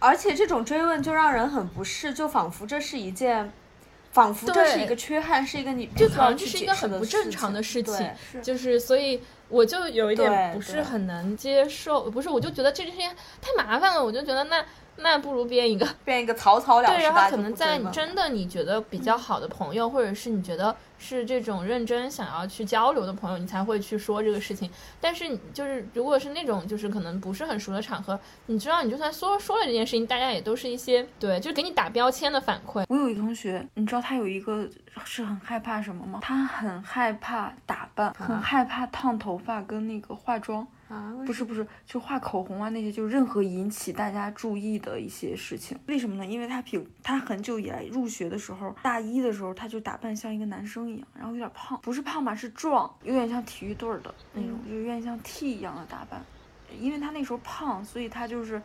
[0.00, 3.52] 而且这种追问就让人很不适，就仿佛这是一件，
[4.12, 13.08] 仿佛这是一个缺憾，是一个你就好像这是一个很不正常的事情对，就是所以我就有一点不是很能接受，不是我就觉得这件事情
[13.40, 14.64] 太麻烦了，我就觉得那
[14.96, 15.86] 那不如编一个。
[16.04, 24.70] 编一个草草了事对，然后可能在你真的你觉得比较好的朋友，或者是你觉得是这种认真想要去交流的朋友，你才会去说这个事情。
[25.00, 32.84] 但是你就是如果是那种就是可能不是很熟的场合，你知道你就算说说了这件事情，大家也都是一些对，就是给你打标签的反馈。
[32.88, 34.68] 我有一个同学，你知道他有一个
[35.04, 36.20] 是很害怕什么吗？
[36.22, 40.66] 他很害怕打扮，很害怕烫头发跟那个化妆。
[40.88, 45.78] 啊，不是不是，就画口红啊那些，就任何引起大家注意的一些事情。
[45.86, 46.26] 为什么呢？
[46.26, 56.22] 因为他平他很久以来入学的时候，大一的时候他就打扮像一个男生一样，然后有点胖，不是胖吧，是壮，有点像体育队儿的那种，就有点像 T 一样的打扮。
[56.78, 58.60] 因为他那时候胖，所以他就是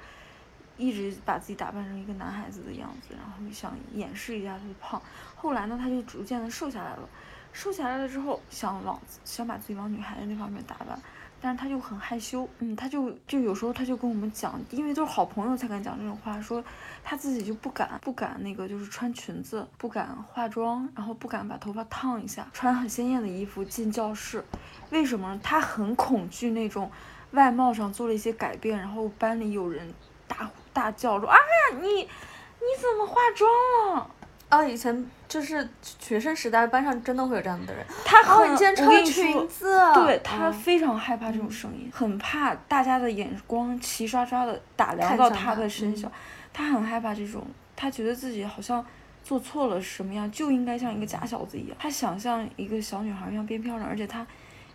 [0.78, 5.02] 一直把自己打扮成一个男孩子的样子，然后想掩饰一下他的胖。
[5.36, 7.08] 后来呢，他就逐渐的瘦下来了，
[7.54, 11.00] 瘦下来了之后，想往想把自己往女孩子那方面打扮。
[11.42, 16.64] 但是他就很害羞，嗯，他就就有时候他就跟我们讲，因为都是好朋友才敢讲这种话，说
[17.04, 24.44] 他自己就不敢不敢那个就是穿裙子，不敢化妆，然后不敢把头发烫一下，穿很鲜艳的衣服进教室，
[24.90, 25.40] 为什么？
[25.42, 26.92] 他很恐惧那种
[27.32, 29.94] 外貌上做了一些改变，然后班里有人
[30.28, 31.38] 大大叫说啊
[31.80, 33.50] 你你怎么化妆
[33.96, 34.12] 了？
[34.50, 37.86] 啊，以前就是学生时代，班上真的会有这样的人。
[38.04, 39.78] 他很，你竟然穿裙子。
[39.94, 46.12] 对他非常害怕这种声音，很怕大家的眼光齐刷刷的打量到他的身上。
[46.52, 47.46] 他很害怕这种，
[47.76, 48.84] 他觉得自己好像
[49.24, 51.78] 做错了什么样，就应该像一个假小子一样。
[51.80, 54.26] 他想像一个小女孩一样变漂亮，而且他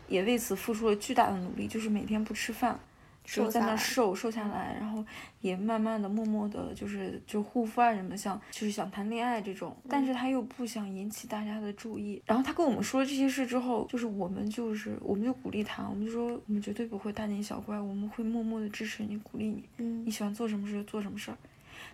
[0.06, 2.78] 也为此付出了巨大的努力，就是每天不吃饭。
[3.24, 5.04] 就在那瘦瘦下来，然后
[5.40, 12.22] 也慢慢的、默默的，就是就护肤啊什么，像就是想谈恋爱这种，但是他又不想引起大家的注意。
[12.26, 19.64] 然后他跟我们说了这些事之后，就是我们就是我们就鼓励他，我们就说我们绝对不会大惊小怪，我们会默默的支持你、鼓励你。
[19.78, 21.36] 嗯，你喜欢做什么事就做什么事儿。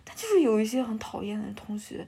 [0.03, 2.05] 他就是有一些很讨厌的同学，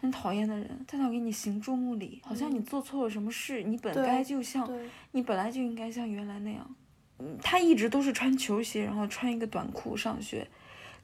[0.00, 4.68] 很讨厌的人，在那给你行注目礼，好像你做错了什么事，你本该就像
[5.12, 6.74] 你本来就应该像原来那样。
[7.42, 10.46] 他一直都是穿球鞋，然后穿一个短裤上学。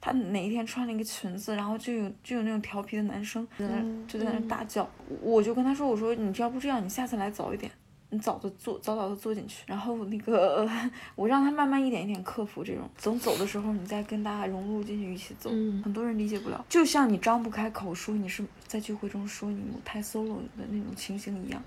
[0.03, 4.89] 他哪一天穿了一个裙子，然后就有就有那种调皮的男生在那就在那大叫。
[5.21, 7.71] 我就跟他说：“我说你要不这样，你下次来早一点，
[8.09, 9.61] 你早的坐早早的坐进去。
[9.67, 10.67] 然后那个
[11.13, 12.89] 我让他慢慢一点一点克服这种。
[12.97, 15.51] 总走的时候，你再跟大家融入进去一起走。
[15.83, 21.61] 很多人理解不了，就像你张不开口说你是在聚会中说你太 solo 的那种情形一样。”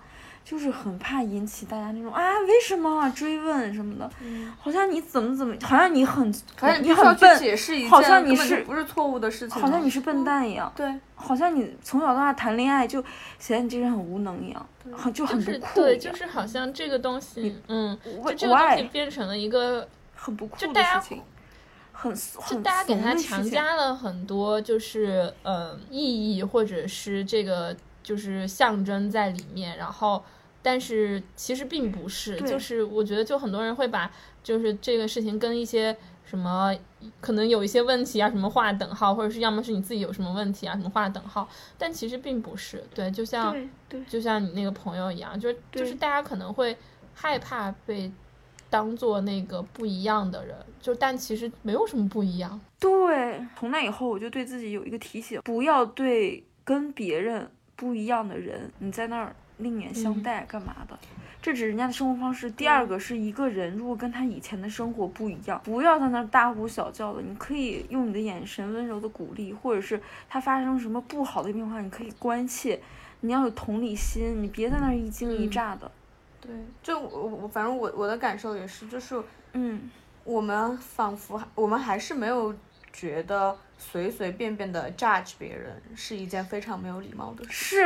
[0.44, 4.10] 就是很怕引起大家那种啊，为什么追问什么的，
[4.60, 13.02] 好像你怎么怎么，好像你很，好像你很笨，解释一好像你是不是错误的事情，好像你是笨蛋一样，对，好像你从小到大谈恋爱就
[13.38, 21.22] 显得你这人很无能一样，很就很不酷，对，就是好像这个东西，嗯，就这个东西变成了一个很不酷的事情，
[21.90, 22.14] 很
[22.46, 27.74] 就大家给他强加了很多就是呃意义或者是这个
[28.04, 30.22] 就是象征在里面，然后。
[30.66, 34.10] 但是其实并不是，就是我觉得就很多人会把
[34.42, 35.94] 就是这个事情跟一些
[36.24, 36.74] 什么
[37.20, 41.46] 可能有一些问题啊什么划等号，或者是要么是你自己有什么问题啊什么划等号，
[41.76, 43.54] 但其实并不是，对，就像
[44.08, 46.74] 就像你那个朋友一样，就是就是大家可能会
[47.12, 48.10] 害怕被
[48.70, 52.58] 当做那个不一样的人，就但其实没有什么不一样。
[52.80, 57.50] 对，从那以后我就对自己有一个提醒，不要对跟别人
[57.84, 59.36] 不一样的人你在那儿。
[59.58, 60.98] 另眼相待干嘛的？
[61.40, 62.50] 这只是人家的生活方式。
[62.50, 67.22] 第二个是一个人，如果跟他以前的生活不一样，不要在那儿大呼小叫的。
[67.22, 72.80] 你可以用你的眼神温柔的鼓励，或者是他发生什么不好的变化，你可以关切。
[73.20, 75.88] 你要有同理心，你别在那儿一惊一乍的。
[76.40, 76.50] 对，
[76.82, 79.22] 就我我反正我我的感受也是，就是
[79.52, 79.88] 嗯，
[80.24, 82.52] 我们仿佛我们还是没有
[82.94, 83.54] 觉得。
[83.76, 87.76] 随随便便的 judge 别人是一件非常没有礼貌的事。
[87.82, 87.84] 是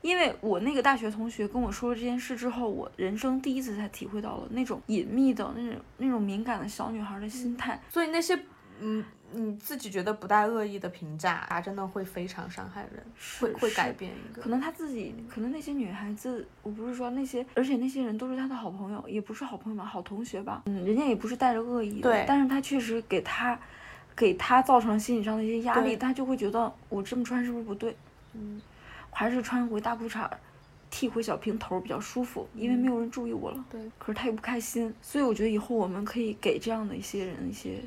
[0.00, 7.80] 因为我那个大学同学跟我说了这件事之后，我人生第一次才体会到了那种隐秘的那种那种敏感的小女孩的心态。
[7.90, 8.36] 所以那些
[8.80, 13.06] 嗯你自己觉得不带恶意的评价啊，真的会非常伤害人，
[13.38, 14.42] 会会改变一个。
[14.42, 20.62] 可能他自己，可能那些女孩子，我不是说那些，而且那些人都是他的好朋友，也不是好朋友嘛，好同学吧。
[20.64, 23.56] 嗯，人家也不是带着恶意的，对，但是他确实给他。
[24.16, 27.94] 给他造成心理上的一些压力，他就会觉得我这么穿是不是不对？
[28.32, 28.60] 嗯，
[29.10, 30.28] 还是穿回大裤衩，
[30.90, 33.64] 剃回小平头比较舒服，因为没有人注意我了。
[33.70, 37.82] 对，可是他又不开心，所以我觉得以后我们可以给这样的一些人一些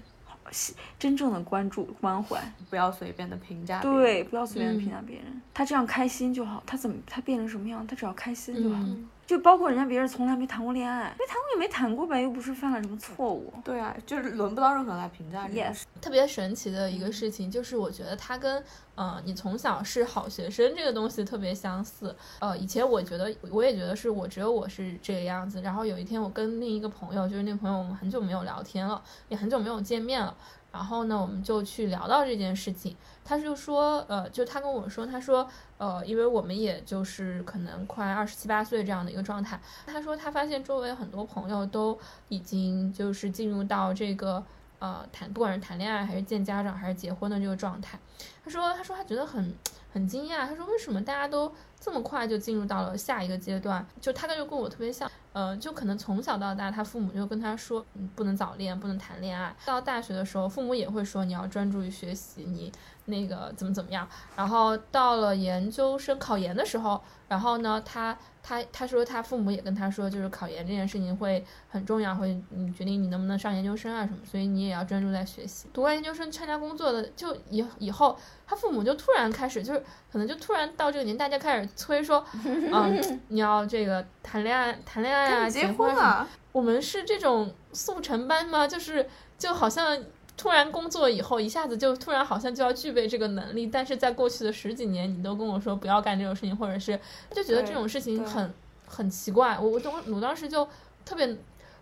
[0.98, 3.82] 真正的关注关怀，不要随便的评价。
[3.82, 6.64] 对，不要随便的评价别人，他这样开心就好。
[6.66, 8.84] 他怎么他变成什么样，他只要开心就好。
[9.30, 13.54] 就包括人家别人从来没谈过恋爱，没谈过也没谈过呗，又不是犯了什么错误。
[13.64, 15.48] 对啊，就是轮不到任何人来评价。
[15.48, 18.64] Yes，特别神奇的一个事情就是，我觉得他跟
[18.96, 22.16] 呃你从小是好学生这个东西特别相似。
[22.40, 25.62] 呃，以前我觉得我也觉得是我只有我是这个样子。
[25.62, 30.36] 然后有一天我跟另一个朋友，就是那个朋友，我们很久没有聊天了，也很久没有见面了。
[30.72, 32.96] 然后呢，我们就去聊到这件事情。
[33.26, 35.48] 他就说，呃，就他跟我说，他说，
[35.78, 39.60] 呃，因为我们也就是可能快二十七八岁这样的一个状态。
[39.86, 41.98] 他说他发现周围很多朋友都
[42.30, 44.44] 已经就是进入到这个
[44.80, 48.00] 呃谈，不管是谈恋爱还是见家长还是结婚的这个状态。
[48.44, 49.54] 他说，他说他觉得很
[49.92, 53.86] 很惊讶，他说为什么大家都这么快就进入到了下一个阶段？
[54.00, 57.86] 就他就跟我特别像，呃，就可能从小到大，他父母就跟他说，
[58.16, 59.56] 不能早恋，不能谈恋爱。
[59.66, 62.72] 到大学的时候，父母也会说你要专注于学习，你
[63.06, 64.08] 那个怎么怎么样。
[64.36, 68.18] 然后到了研究生考研的时候，然后呢，他。
[68.42, 75.68] 他他说他父母也跟他说，就是考研这件事情会很重要，会嗯决定你能不能上研究生啊什么，所以你也要专注在学习。
[75.74, 78.18] 读完研究生参加工作的，就以以后
[78.48, 86.28] 他父母就突然开始，就是可能就突然到这个年，大家开始催说，嗯， 你要这个谈恋爱谈恋爱啊，结婚啊。
[86.52, 88.68] 我们是这种速成班吗？
[88.68, 90.02] 就是就好像。
[90.40, 96.98] 突然工作以后，一下子就突然好像就要具备这个能力，但是在过去的十几年，你都跟我说不要干这种事情，或者是
[97.32, 98.54] 就觉得这种事情很
[98.88, 99.60] 很奇怪。
[99.60, 100.66] 我我当我当时就
[101.04, 101.38] 特别，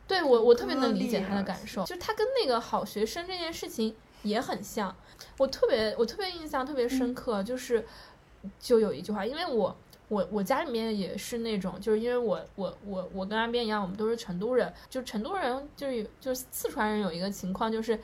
[0.08, 4.96] 对我我特别能理解他的感受，就他跟那个好学生这件事情也很像。
[5.38, 7.86] 我特别我特别印象特别深刻，就是
[8.60, 9.78] 就有一句话，因为我
[10.08, 18.00] 我我家里面也是那种，就是因为我我我我跟阿边一样，我们都是成都人，就成都人就是就是四川人有一个情况就是。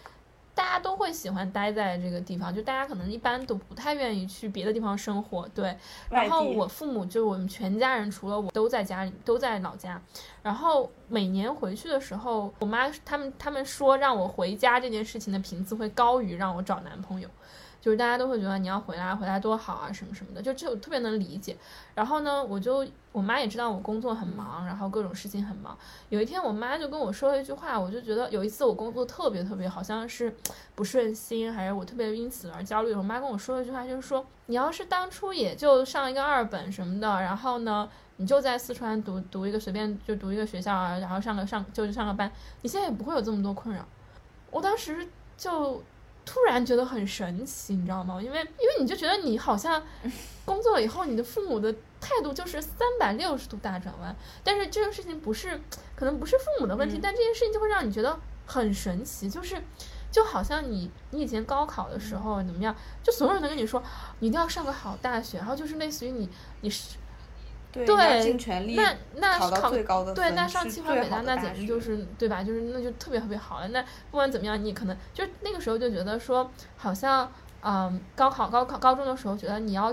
[0.55, 5.47] 大家都会喜欢待在这个地方，就大家可能一般都不太愿意去别的地方生活。
[5.49, 5.75] 对，
[6.09, 10.01] 然后我父母就我们全家人除了我都在家里，都在老家。
[10.41, 17.27] 然后每年回去的时候，我妈他们他们说让我回家这件事情的频次会高于让我找男朋友。
[17.83, 21.57] 就是大家都会觉得你要回来，回来多好啊，什么什么的，就这我特别能理解。
[21.93, 25.77] 然后呢，我就我妈也知道我工作很忙，然后各种事情很忙。
[26.07, 30.33] 有一天，我妈就跟我说了一句话，我就觉得有一次我工作特别特别好像是
[30.75, 32.93] 不顺心，还是我特别因此而焦虑。
[32.93, 42.31] 我妈跟我说了一句话，就是说你要是当初也就上一个二本什么的，然后呢，你就在四川读读一个随便就读一个学校啊，然后上个上就上个班，
[42.61, 43.85] 你现在也不会有这么多困扰。
[44.51, 45.05] 我当时
[45.35, 45.83] 就。
[46.25, 48.21] 突然觉得很神奇，你知道吗？
[48.21, 49.81] 因为因为你就觉得你好像
[50.45, 54.15] 工作了以后，你的父母的态度就是三百六十度大转弯。
[54.43, 55.59] 但是这个事情不是，
[55.95, 59.61] 可能不是父母的问题，但这件事情就会让你觉得很神奇，就是
[60.11, 63.81] 就好像你你以前高考的时候怎么样，就所有人都跟你说
[64.19, 66.29] 你一定要上个好大学，然后就是类似于你
[66.61, 66.69] 你
[67.81, 67.85] 是。
[67.85, 68.21] 对，
[68.75, 69.69] 那那考
[70.13, 72.43] 对，那上清华北大那简直就是对吧？
[72.43, 73.67] 就是那就特别特别好了。
[73.69, 79.91] 那不管怎么样，你可能就那个时候就觉得说，好像嗯，高考高考高中的时候觉得你要，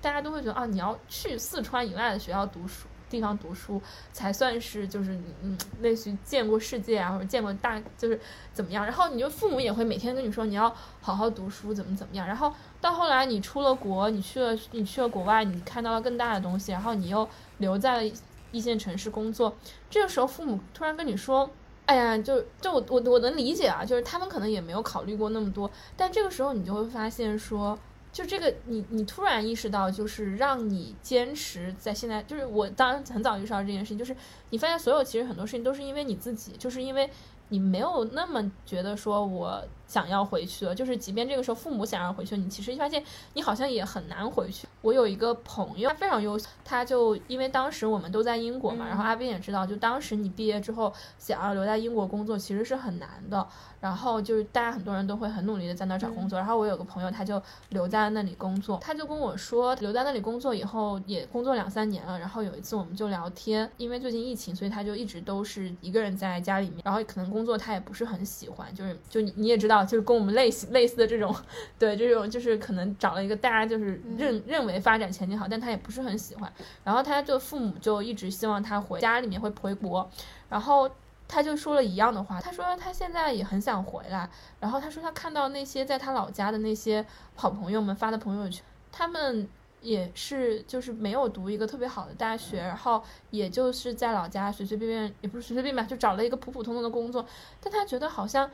[0.00, 2.86] 大家都会觉得啊，你要去四川以外的学校读书。
[3.12, 8.18] 地方读书才算是就是嗯，类似于见过世界啊，或者见过大就是
[8.54, 8.84] 怎么样。
[8.84, 12.26] 然后你就父母也会每天跟你说你要好好读书，怎么怎么样。
[12.26, 18.12] 然后到后来你出了国，你去了你去了国外，你看到了更大的东西，然后你又留在了
[18.50, 19.54] 一线城市工作。
[19.90, 21.50] 这个时候父母突然跟你说
[21.84, 27.78] ：“哎呀，就就我我我能理解啊，就是他们可能也没有考虑过那么多。”但这个时候你就会发现说。
[28.12, 34.14] 就这个，你你突然意识到，就是让你坚持在现在，就是我当然很早意识到这件事情，就是
[34.50, 37.10] 你发现所有其实很多事情都是因为你自己，就是因为
[37.48, 39.64] 你没有那么觉得说我。
[39.92, 44.66] 想要回去了，就是即便这个时候父母想要回去，你其实发现你好像也很难回去。
[44.80, 53.46] 我有一个朋友，他非常优秀，他就因为当时我们都在英国嘛，然后阿斌也知道，就当时你毕业之后想要留在英国工作其实是很难的。
[53.82, 56.38] 然后就是大家很多人都会很努力的在那找工作。
[56.38, 62.16] 然后我有个朋友，他就留在那里工作，他就跟我说，留在那里工作以后也工作两三年了。
[62.16, 69.81] 然后有一次我们就聊天，因为最近疫情，所以他就一直都是一个人在家里面，然后可能工作他也不是很喜欢，就是就你你也知道。
[69.84, 71.34] 就是跟我们类似类似的这种，
[71.78, 76.52] 对这种就是可能找了一个大家就是认认为发展前景好，但他也不是很喜欢。
[76.84, 80.08] 然后他就父母就一直希望他回家里面会回国，
[80.48, 80.90] 然后
[81.28, 84.28] 他就说了一样的话，他说他现在也很想回来。
[84.60, 87.04] 然后他说他看到那些在他老家的那些
[87.34, 89.48] 好朋友们发的朋友圈，他们
[89.80, 97.24] 也是就是没有读一个特别好的大学，然后也就是在老家随随便便也不是随随便便就找了一个普普通通的工作，
[97.60, 98.50] 但他觉得好像。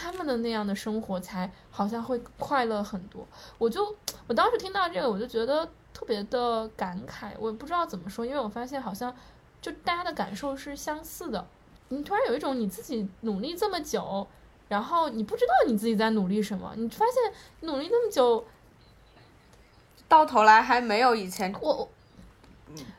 [0.00, 3.26] 他们的那样的生活才好像会快乐很多。
[3.58, 3.94] 我就
[4.26, 7.32] 我当时听到这个，我就觉得特别的感慨。
[7.38, 9.14] 我也不知道怎么说，因为我发现好像
[9.60, 11.46] 就大家的感受是相似的。
[11.88, 14.26] 你突然有一种你自己努力这么久，
[14.68, 17.32] 然后你不知道你自己在努力什么，你发现
[17.68, 18.46] 努力那么久，
[20.08, 21.86] 到头来还没有以前我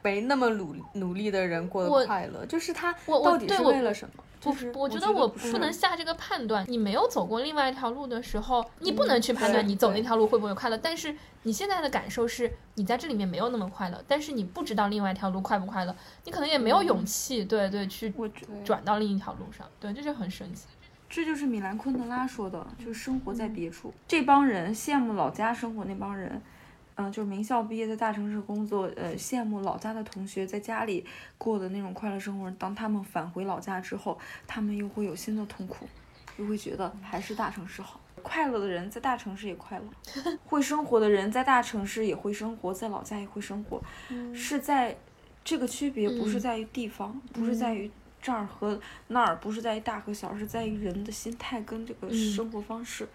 [0.03, 2.45] 没那么努努力的人过得快乐。
[2.45, 4.23] 就是他到底是为了什么？
[4.43, 6.65] 我我觉得我不能下这个判断。
[6.67, 10.77] 你没有走过另外一条路的时候，你不能去判断你走那条路会不会快乐。
[10.77, 18.11] 但是你现在的感受是你在这里面没有那么快乐，但是你不知道另外一条路快不快乐，你可能也没有勇气，对对，去
[18.65, 19.67] 转到另一条路上。
[19.79, 20.65] 对，这就很神奇。
[21.07, 23.93] 这就是米兰昆德拉说的，就是生活在别处。
[24.07, 26.41] 这帮人羡慕老家生活那帮人，
[26.95, 31.05] 嗯，就是名校毕业在大城市工作，呃，羡慕老家的同学在家里
[31.37, 32.51] 过的那种快乐生活。
[32.51, 35.87] 当他们返回老家之后，他们又会有新的痛苦，
[36.37, 37.99] 又会觉得还是大城市好。
[38.23, 43.81] 快乐的人在大城市也快乐，会生活的人在大城市也会生活，在老家也会生活，
[44.31, 44.95] 是在
[45.43, 47.89] 这个区别不是在于地方，不是在于
[48.21, 53.07] 这儿和那儿，不是在于大和小，是在于人的心态跟这个生活方式。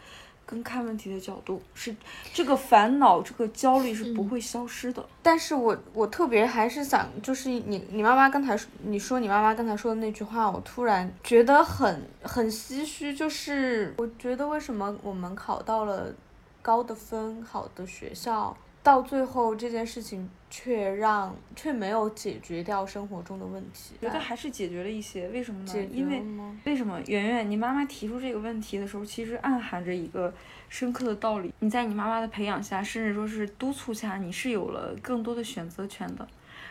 [0.47, 1.95] 跟看问题的角度是
[2.33, 5.05] 这个烦恼，这个焦虑是不会消失的。
[5.21, 13.13] 但是我我特别还是想，就是你你妈妈刚才说，你说你妈妈刚才说的那句话，我突然觉得很很唏嘘。
[13.13, 16.15] 就是我觉得为什么我们考到了
[16.63, 18.57] 高的分，好的学校。
[18.87, 25.27] 到最后这件事情却让却没有解决掉生活中的问题，觉得还是解决了一些。
[25.31, 25.67] 为什么呢？
[25.67, 26.23] 解因为
[26.65, 27.01] 为什么？
[27.09, 30.33] 圆圆，你妈妈提出这个问题的时候，其实暗含着一个
[30.69, 31.53] 深刻的道理。
[31.59, 36.25] 你在你妈妈的培养下，甚至说是督促下，你是有了更多的选择权的。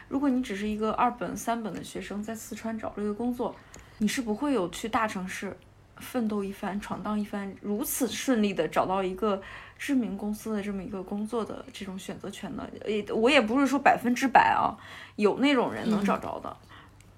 [0.08, 3.54] 如果你只是一个二本、三本的学生，在四川找了一个工作，
[3.98, 5.58] 你是不会有去大城市
[5.98, 9.42] 奋斗一番、闯荡一番，如此顺利的找到一个。
[9.78, 14.72] 知名公司的这么一个工作的这种选择权呢，也我也不是说百分之百啊，
[15.18, 16.58] 有那种人能找着的，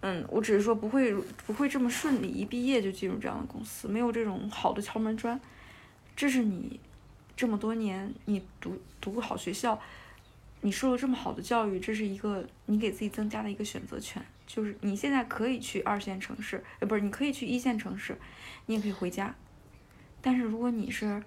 [0.02, 1.14] 嗯，我只是说不会
[1.46, 5.40] 不会这么顺利，一毕业就进入这样的公司，没有这种好的敲门砖，
[6.16, 6.80] 这是你
[7.36, 9.80] 这么多年你读读好学校，
[10.62, 18.18] 你受了这么好的教育，这是一个你给自己增加的一个选择权，就是你现在可以去二线城市，呃，不是，你可以去一线城市，
[18.66, 19.36] 你也可以回家，
[20.22, 21.22] 但是如果你是。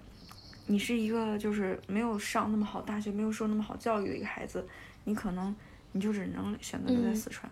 [0.67, 4.65] 你是一个就是没有上那么好大学，没有受那么好教育的一个孩子，
[5.03, 5.53] 你可能
[5.91, 7.51] 你就只能选择留在四川。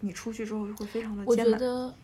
[0.00, 1.52] 你出去之后就会非常的艰难。
[1.54, 1.94] 我觉得，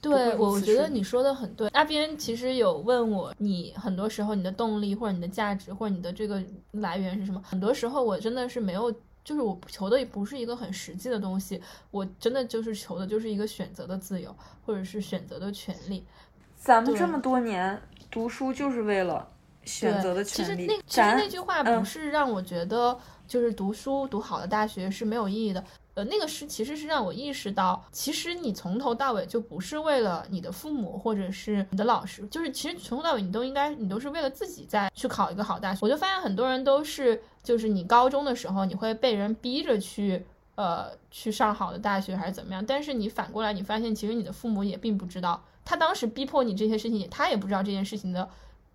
[0.00, 1.68] 对，我觉得你说的很对。
[1.70, 7.42] 阿边其实有问我，你很多时候你的动力或者你的价值或者你的这个来源是什么？
[7.44, 8.94] 很多时候我真的是没有，
[9.26, 14.32] 就是我求的也不是一个很实际的东西，我真的就是求的就是一个选择的自由，
[14.64, 16.06] 或者是选择的权利。
[16.54, 19.28] 咱们这么多年读书就是为了。
[19.64, 20.64] 选择的权利。
[20.64, 22.96] 其实那其实那句话不是让我觉得
[23.26, 25.64] 就是读书读好的大学是没有意义的。
[25.96, 35.78] 呃，那个是其实是让我意识到，其实你从头到尾就不是为了你的父母或者是你的老师，就是其实从头到尾你都应该你都是为了自己在去考一个好大学。
[35.80, 40.22] 我就发现很多人都是就是你高中的时候你会被人逼着去
[40.56, 48.28] 呃去上好的大学还是怎么样，但是你反过来你发现其实你的父母也并不知道，他当时逼迫你这些事情，他也不知道这件事情的。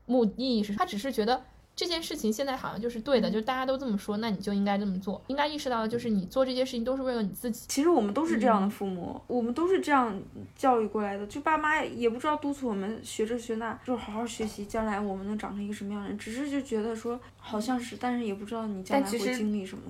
[0.07, 1.41] 目意义是他只是觉得
[1.75, 5.19] 这件事情现在好像就是对的，就是大家都这么说，那你就应该这么做。
[5.27, 7.65] 应该意识到的就是你做这些事情都是为了你自己。
[7.67, 10.15] 其实我们都是这样的父母，我们都是这样
[10.55, 11.25] 教育过来的。
[11.25, 16.17] 就爸妈也不知道督促我们学这学那，就是好好学习，将来我们能长成一个什么样的人。
[16.17, 19.83] 只是就觉得说好像是，但是也不知道你将来会经历什么。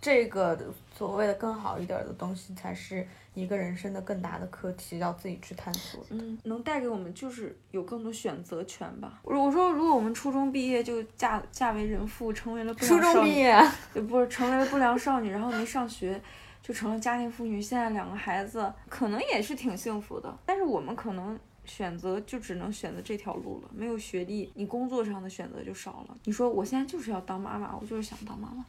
[0.00, 0.58] 这个
[0.96, 3.06] 所谓的更好一点的东西才是。
[3.32, 6.04] 一个人生的更大的课题，要自己去探索。
[6.10, 9.20] 嗯，能带给我们就是有更多选择权吧。
[9.22, 16.20] 我说，如果我们初中毕业就嫁嫁为人妇，成为了不良少女，不是成为了不良少女，然后没上学，
[16.60, 17.62] 就成了家庭妇女。
[17.62, 20.36] 现在两个孩子，可能也是挺幸福的。
[20.44, 23.70] 但是我们可能选择就只能选择这条路了。
[23.72, 26.16] 没有学历，你工作上的选择就少了。
[26.24, 28.66] 你说我现在就是要当妈妈，我就是想当妈妈。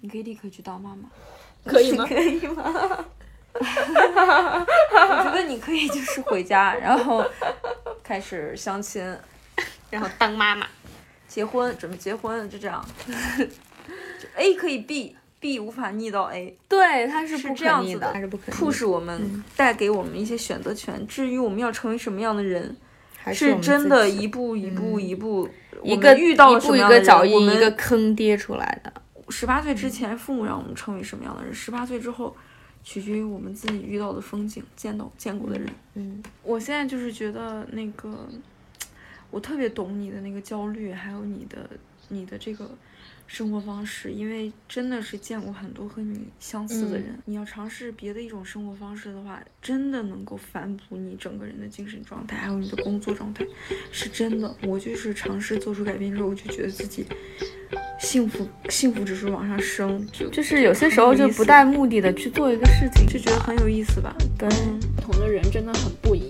[0.00, 1.08] 你可以立刻去当妈妈，
[1.70, 2.04] 可以吗？
[2.08, 3.04] 可以吗？
[3.60, 7.24] 我觉得你可以就是回家，然后
[8.02, 9.04] 开始相亲，
[9.90, 10.66] 然后当妈妈，
[11.26, 12.84] 结婚，准备结婚，就这样。
[14.36, 16.56] A 可以 B，B 无法逆到 A。
[16.68, 18.52] 对，它是不这样子的，它是不可逆。
[18.52, 21.04] 促使我们带给我们一些选择权。
[21.06, 22.76] 至于我们要成为什么样的人，
[23.34, 25.48] 是真的一步一步一步，
[25.82, 28.92] 一个遇到了什么样的脚印，一个坑跌出来的。
[29.30, 31.54] 十八岁之前，父母让我们成为什么样的人？
[31.54, 32.36] 十八岁之后。
[32.82, 35.68] 取决于我们自己遇到的风景，见到见过的人。
[35.96, 38.26] 嗯，我现在就是觉得那个，
[39.30, 41.68] 我特别懂你的那个焦虑，还有你的
[42.08, 42.70] 你的这个。
[43.30, 53.46] 生活方式，因为真的是见过很多和你相似的人，你要尝试别的一种生活方式的话，真的能够反哺你整个人的精神状态，还有你的工作状态，
[53.92, 54.52] 是真的。
[54.66, 57.06] 我就是尝试做出改变之后，我就觉得自己
[58.00, 64.12] 幸福，幸福指数往上升，就就是有些时候就不带目的的去做一个事情，就觉得很有意思吧。
[64.36, 64.48] 对，
[64.96, 66.29] 不同的人真的很不一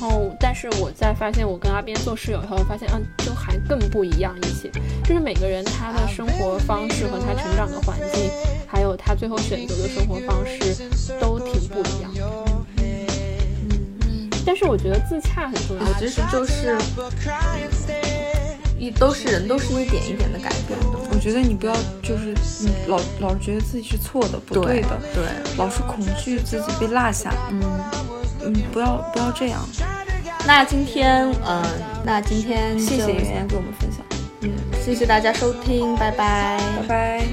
[0.00, 4.70] 然后，但是我在发现我跟阿边做室友以后，发现，嗯，就还更不一样一些。
[5.04, 8.30] 就是每个人他的生活方式和他成长的环境，
[8.66, 10.88] 还有他最后选择的生活方式，
[11.20, 12.10] 都挺不一样。
[12.78, 15.84] 嗯，但是我觉得自洽很重要。
[15.98, 16.78] 其实就是
[18.78, 20.98] 一都是人，都是一点一点的改变的。
[21.12, 25.24] 我觉得你不要就是你老老觉得自己是错的、不对的，对，
[25.58, 27.34] 老是恐惧自己被落下。
[27.50, 27.60] 嗯
[28.52, 29.60] 嗯，不要不要这样。
[30.46, 31.62] 那今天，嗯，
[32.04, 34.04] 那今天谢谢就圆圆给我们分享，
[34.40, 34.50] 嗯，
[34.82, 36.58] 谢谢大家收听，拜拜。
[36.80, 37.26] 拜拜。